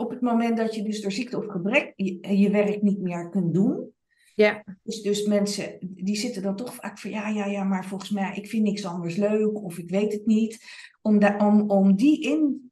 op 0.00 0.10
het 0.10 0.20
moment 0.20 0.56
dat 0.56 0.74
je 0.74 0.82
dus 0.82 1.00
door 1.00 1.12
ziekte 1.12 1.36
of 1.36 1.46
gebrek 1.46 1.92
je, 1.96 2.38
je 2.38 2.50
werk 2.50 2.82
niet 2.82 3.00
meer 3.00 3.28
kunt 3.28 3.54
doen. 3.54 3.92
Ja. 4.34 4.64
Dus, 4.82 5.02
dus 5.02 5.26
mensen 5.26 5.76
die 5.80 6.16
zitten 6.16 6.42
dan 6.42 6.56
toch 6.56 6.74
vaak 6.74 6.98
van 6.98 7.10
ja, 7.10 7.28
ja, 7.28 7.46
ja, 7.46 7.64
maar 7.64 7.84
volgens 7.84 8.10
mij, 8.10 8.36
ik 8.36 8.48
vind 8.48 8.62
niks 8.62 8.84
anders 8.84 9.16
leuk 9.16 9.62
of 9.62 9.78
ik 9.78 9.90
weet 9.90 10.12
het 10.12 10.26
niet. 10.26 10.58
Om, 11.02 11.18
da, 11.18 11.36
om, 11.36 11.70
om 11.70 11.96
die 11.96 12.22
in 12.22 12.70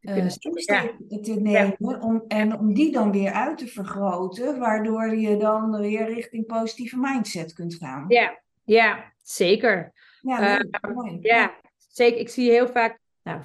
uh, 0.00 0.26
te 0.26 1.40
nemen 1.40 1.76
ja. 1.78 1.98
om, 1.98 2.24
en 2.28 2.58
om 2.58 2.74
die 2.74 2.92
dan 2.92 3.12
weer 3.12 3.32
uit 3.32 3.58
te 3.58 3.66
vergroten, 3.66 4.58
waardoor 4.58 5.16
je 5.16 5.36
dan 5.36 5.80
weer 5.80 6.14
richting 6.14 6.46
positieve 6.46 6.96
mindset 6.98 7.52
kunt 7.52 7.74
gaan. 7.74 8.04
Ja, 8.08 8.42
ja 8.64 9.12
zeker. 9.22 9.92
Ja, 10.20 10.60
uh, 10.60 10.94
mooi. 10.94 11.18
ja, 11.20 11.54
zeker. 11.88 12.18
Ik 12.18 12.28
zie 12.28 12.50
heel 12.50 12.68
vaak 12.68 12.99
nou, 13.22 13.40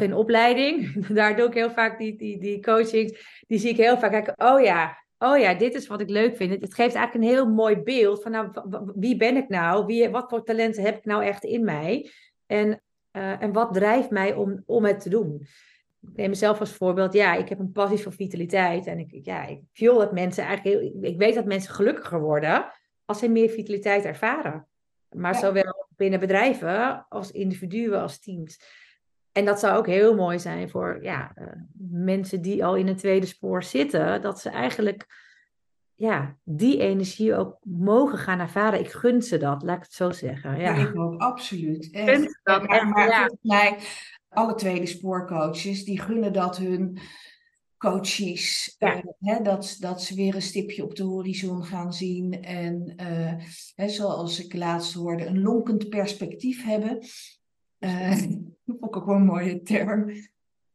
in 0.00 0.14
opleiding. 0.14 0.96
Daar 1.14 1.36
doe 1.36 1.46
ik 1.46 1.54
heel 1.54 1.70
vaak 1.70 1.98
die, 1.98 2.16
die, 2.16 2.38
die 2.38 2.62
coachings. 2.62 3.42
Die 3.46 3.58
zie 3.58 3.70
ik 3.70 3.76
heel 3.76 3.98
vaak 3.98 4.10
kijken. 4.10 4.34
Oh 4.36 4.60
ja, 4.60 4.98
oh 5.18 5.38
ja, 5.38 5.54
dit 5.54 5.74
is 5.74 5.86
wat 5.86 6.00
ik 6.00 6.10
leuk 6.10 6.36
vind. 6.36 6.60
Het, 6.60 6.74
geeft 6.74 6.94
eigenlijk 6.94 7.14
een 7.14 7.34
heel 7.34 7.48
mooi 7.48 7.76
beeld 7.76 8.22
van, 8.22 8.32
nou, 8.32 8.50
wie 8.94 9.16
ben 9.16 9.36
ik 9.36 9.48
nou? 9.48 9.86
Wie, 9.86 10.08
wat 10.08 10.28
voor 10.28 10.44
talenten 10.44 10.82
heb 10.82 10.96
ik 10.96 11.04
nou 11.04 11.24
echt 11.24 11.44
in 11.44 11.64
mij? 11.64 12.10
En, 12.46 12.82
uh, 13.12 13.42
en 13.42 13.52
wat 13.52 13.74
drijft 13.74 14.10
mij 14.10 14.34
om, 14.34 14.62
om 14.66 14.84
het 14.84 15.00
te 15.00 15.08
doen? 15.08 15.46
Ik 16.00 16.16
neem 16.16 16.28
mezelf 16.28 16.60
als 16.60 16.72
voorbeeld. 16.72 17.12
Ja, 17.12 17.34
ik 17.34 17.48
heb 17.48 17.58
een 17.58 17.72
passie 17.72 17.98
voor 17.98 18.12
vitaliteit. 18.12 18.86
En 18.86 18.98
ik, 18.98 19.18
ja, 19.22 19.46
ik 19.46 19.60
dat 19.72 20.12
mensen 20.12 20.44
eigenlijk 20.44 20.76
heel, 20.76 20.98
ik 21.02 21.18
weet 21.18 21.34
dat 21.34 21.44
mensen 21.44 21.74
gelukkiger 21.74 22.20
worden 22.20 22.72
als 23.04 23.18
ze 23.18 23.28
meer 23.28 23.48
vitaliteit 23.48 24.04
ervaren. 24.04 24.66
Maar 25.16 25.34
zowel 25.34 25.88
binnen 25.96 26.20
bedrijven 26.20 27.06
als 27.08 27.30
individuen, 27.30 28.00
als 28.00 28.20
teams. 28.20 28.60
En 29.32 29.44
dat 29.44 29.60
zou 29.60 29.76
ook 29.76 29.86
heel 29.86 30.14
mooi 30.14 30.38
zijn 30.38 30.70
voor 30.70 30.98
ja, 31.02 31.32
uh, 31.36 31.46
mensen 31.90 32.42
die 32.42 32.64
al 32.64 32.76
in 32.76 32.86
een 32.86 32.96
tweede 32.96 33.26
spoor 33.26 33.62
zitten. 33.62 34.22
Dat 34.22 34.40
ze 34.40 34.50
eigenlijk 34.50 35.06
ja, 35.94 36.36
die 36.44 36.78
energie 36.78 37.34
ook 37.34 37.58
mogen 37.62 38.18
gaan 38.18 38.40
ervaren. 38.40 38.80
Ik 38.80 38.90
gun 38.90 39.22
ze 39.22 39.38
dat, 39.38 39.62
laat 39.62 39.76
ik 39.76 39.82
het 39.82 39.92
zo 39.92 40.10
zeggen. 40.10 40.60
Ja, 40.60 40.74
ik 40.74 40.98
ook, 40.98 41.20
absoluut. 41.20 41.90
Echt. 41.90 42.40
Dat, 42.42 42.66
maar, 42.66 42.88
maar 42.88 43.08
ja. 43.08 43.18
volgens 43.18 43.38
mij, 43.42 43.78
alle 44.28 44.54
tweede 44.54 44.86
spoorcoaches, 44.86 45.84
die 45.84 46.00
gunnen 46.00 46.32
dat 46.32 46.56
hun 46.56 46.98
coaches. 47.76 48.74
Ja. 48.78 48.96
Uh, 48.96 49.02
hè, 49.18 49.42
dat, 49.42 49.76
dat 49.80 50.02
ze 50.02 50.14
weer 50.14 50.34
een 50.34 50.42
stipje 50.42 50.84
op 50.84 50.94
de 50.94 51.02
horizon 51.02 51.64
gaan 51.64 51.92
zien. 51.92 52.42
En 52.42 52.94
uh, 53.00 53.32
hè, 53.74 53.88
zoals 53.88 54.44
ik 54.44 54.54
laatst 54.54 54.94
hoorde, 54.94 55.26
een 55.26 55.42
lonkend 55.42 55.88
perspectief 55.88 56.64
hebben. 56.64 56.98
Uh, 57.78 58.22
vond 58.78 58.94
ik 58.94 59.00
ook 59.00 59.06
wel 59.06 59.16
een 59.16 59.24
mooie 59.24 59.62
term. 59.62 60.10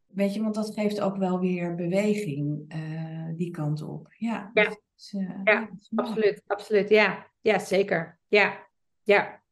Weet 0.08 0.34
je, 0.34 0.42
want 0.42 0.56
dat 0.56 0.74
geeft 0.74 1.02
ook 1.02 1.18
wel 1.18 1.40
weer 1.40 1.76
beweging 1.76 2.74
die 3.36 3.52
kant 3.52 3.82
op. 3.82 4.14
Ja, 4.18 4.52
ja. 4.54 4.64
Dus, 4.64 5.16
ja 5.44 5.70
absoluut, 5.96 6.42
absoluut. 6.48 6.90
Ja, 6.90 7.32
ja 7.42 7.60
zeker. 7.60 8.20
Ja, 8.28 8.68
ja. 9.04 9.44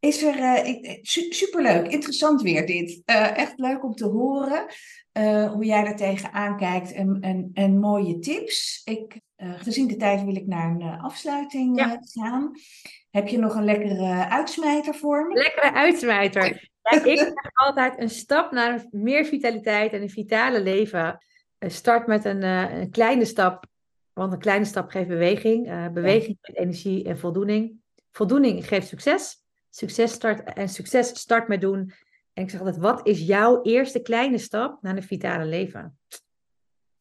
Is 0.00 0.22
er, 0.22 0.38
uh, 0.38 0.98
superleuk, 1.30 1.86
interessant 1.86 2.42
weer 2.42 2.66
dit. 2.66 3.02
Uh, 3.06 3.38
echt 3.38 3.58
leuk 3.58 3.84
om 3.84 3.94
te 3.94 4.06
horen 4.06 4.66
uh, 5.12 5.52
hoe 5.52 5.64
jij 5.64 5.84
daar 5.84 5.96
tegenaan 5.96 6.56
kijkt 6.56 6.92
en, 6.92 7.18
en, 7.20 7.50
en 7.54 7.78
mooie 7.78 8.18
tips. 8.18 8.82
Ik, 8.84 9.20
gezien 9.36 9.86
de 9.86 9.96
tijd 9.96 10.24
wil 10.24 10.36
ik 10.36 10.46
naar 10.46 10.70
een 10.70 11.00
afsluiting 11.00 11.78
ja. 11.78 12.00
gaan. 12.00 12.50
Heb 13.10 13.28
je 13.28 13.38
nog 13.38 13.54
een 13.54 13.64
lekkere 13.64 14.28
uitsmijter 14.28 14.94
voor 14.94 15.26
me? 15.26 15.34
Lekkere 15.34 15.72
uitsmijter. 15.72 16.70
Ja, 16.82 17.04
ik 17.04 17.18
zeg 17.18 17.32
altijd 17.54 17.98
een 17.98 18.10
stap 18.10 18.52
naar 18.52 18.86
meer 18.90 19.24
vitaliteit 19.24 19.92
en 19.92 20.02
een 20.02 20.10
vitale 20.10 20.62
leven. 20.62 21.18
start 21.58 22.06
met 22.06 22.24
een, 22.24 22.42
een 22.42 22.90
kleine 22.90 23.24
stap, 23.24 23.66
want 24.12 24.32
een 24.32 24.38
kleine 24.38 24.64
stap 24.64 24.90
geeft 24.90 25.08
beweging. 25.08 25.92
beweging 25.92 26.38
geeft 26.40 26.58
energie 26.58 27.04
en 27.04 27.18
voldoening. 27.18 27.80
Voldoening 28.12 28.66
geeft 28.66 28.88
succes. 28.88 29.44
Succes 29.76 30.12
start 30.12 30.52
en 30.52 30.68
succes 30.68 31.08
start 31.08 31.48
met 31.48 31.60
doen. 31.60 31.92
En 32.32 32.42
ik 32.42 32.50
zeg 32.50 32.60
altijd, 32.60 32.78
wat 32.78 33.06
is 33.06 33.20
jouw 33.20 33.62
eerste 33.62 34.02
kleine 34.02 34.38
stap 34.38 34.82
naar 34.82 34.96
een 34.96 35.02
vitale 35.02 35.44
leven? 35.44 35.98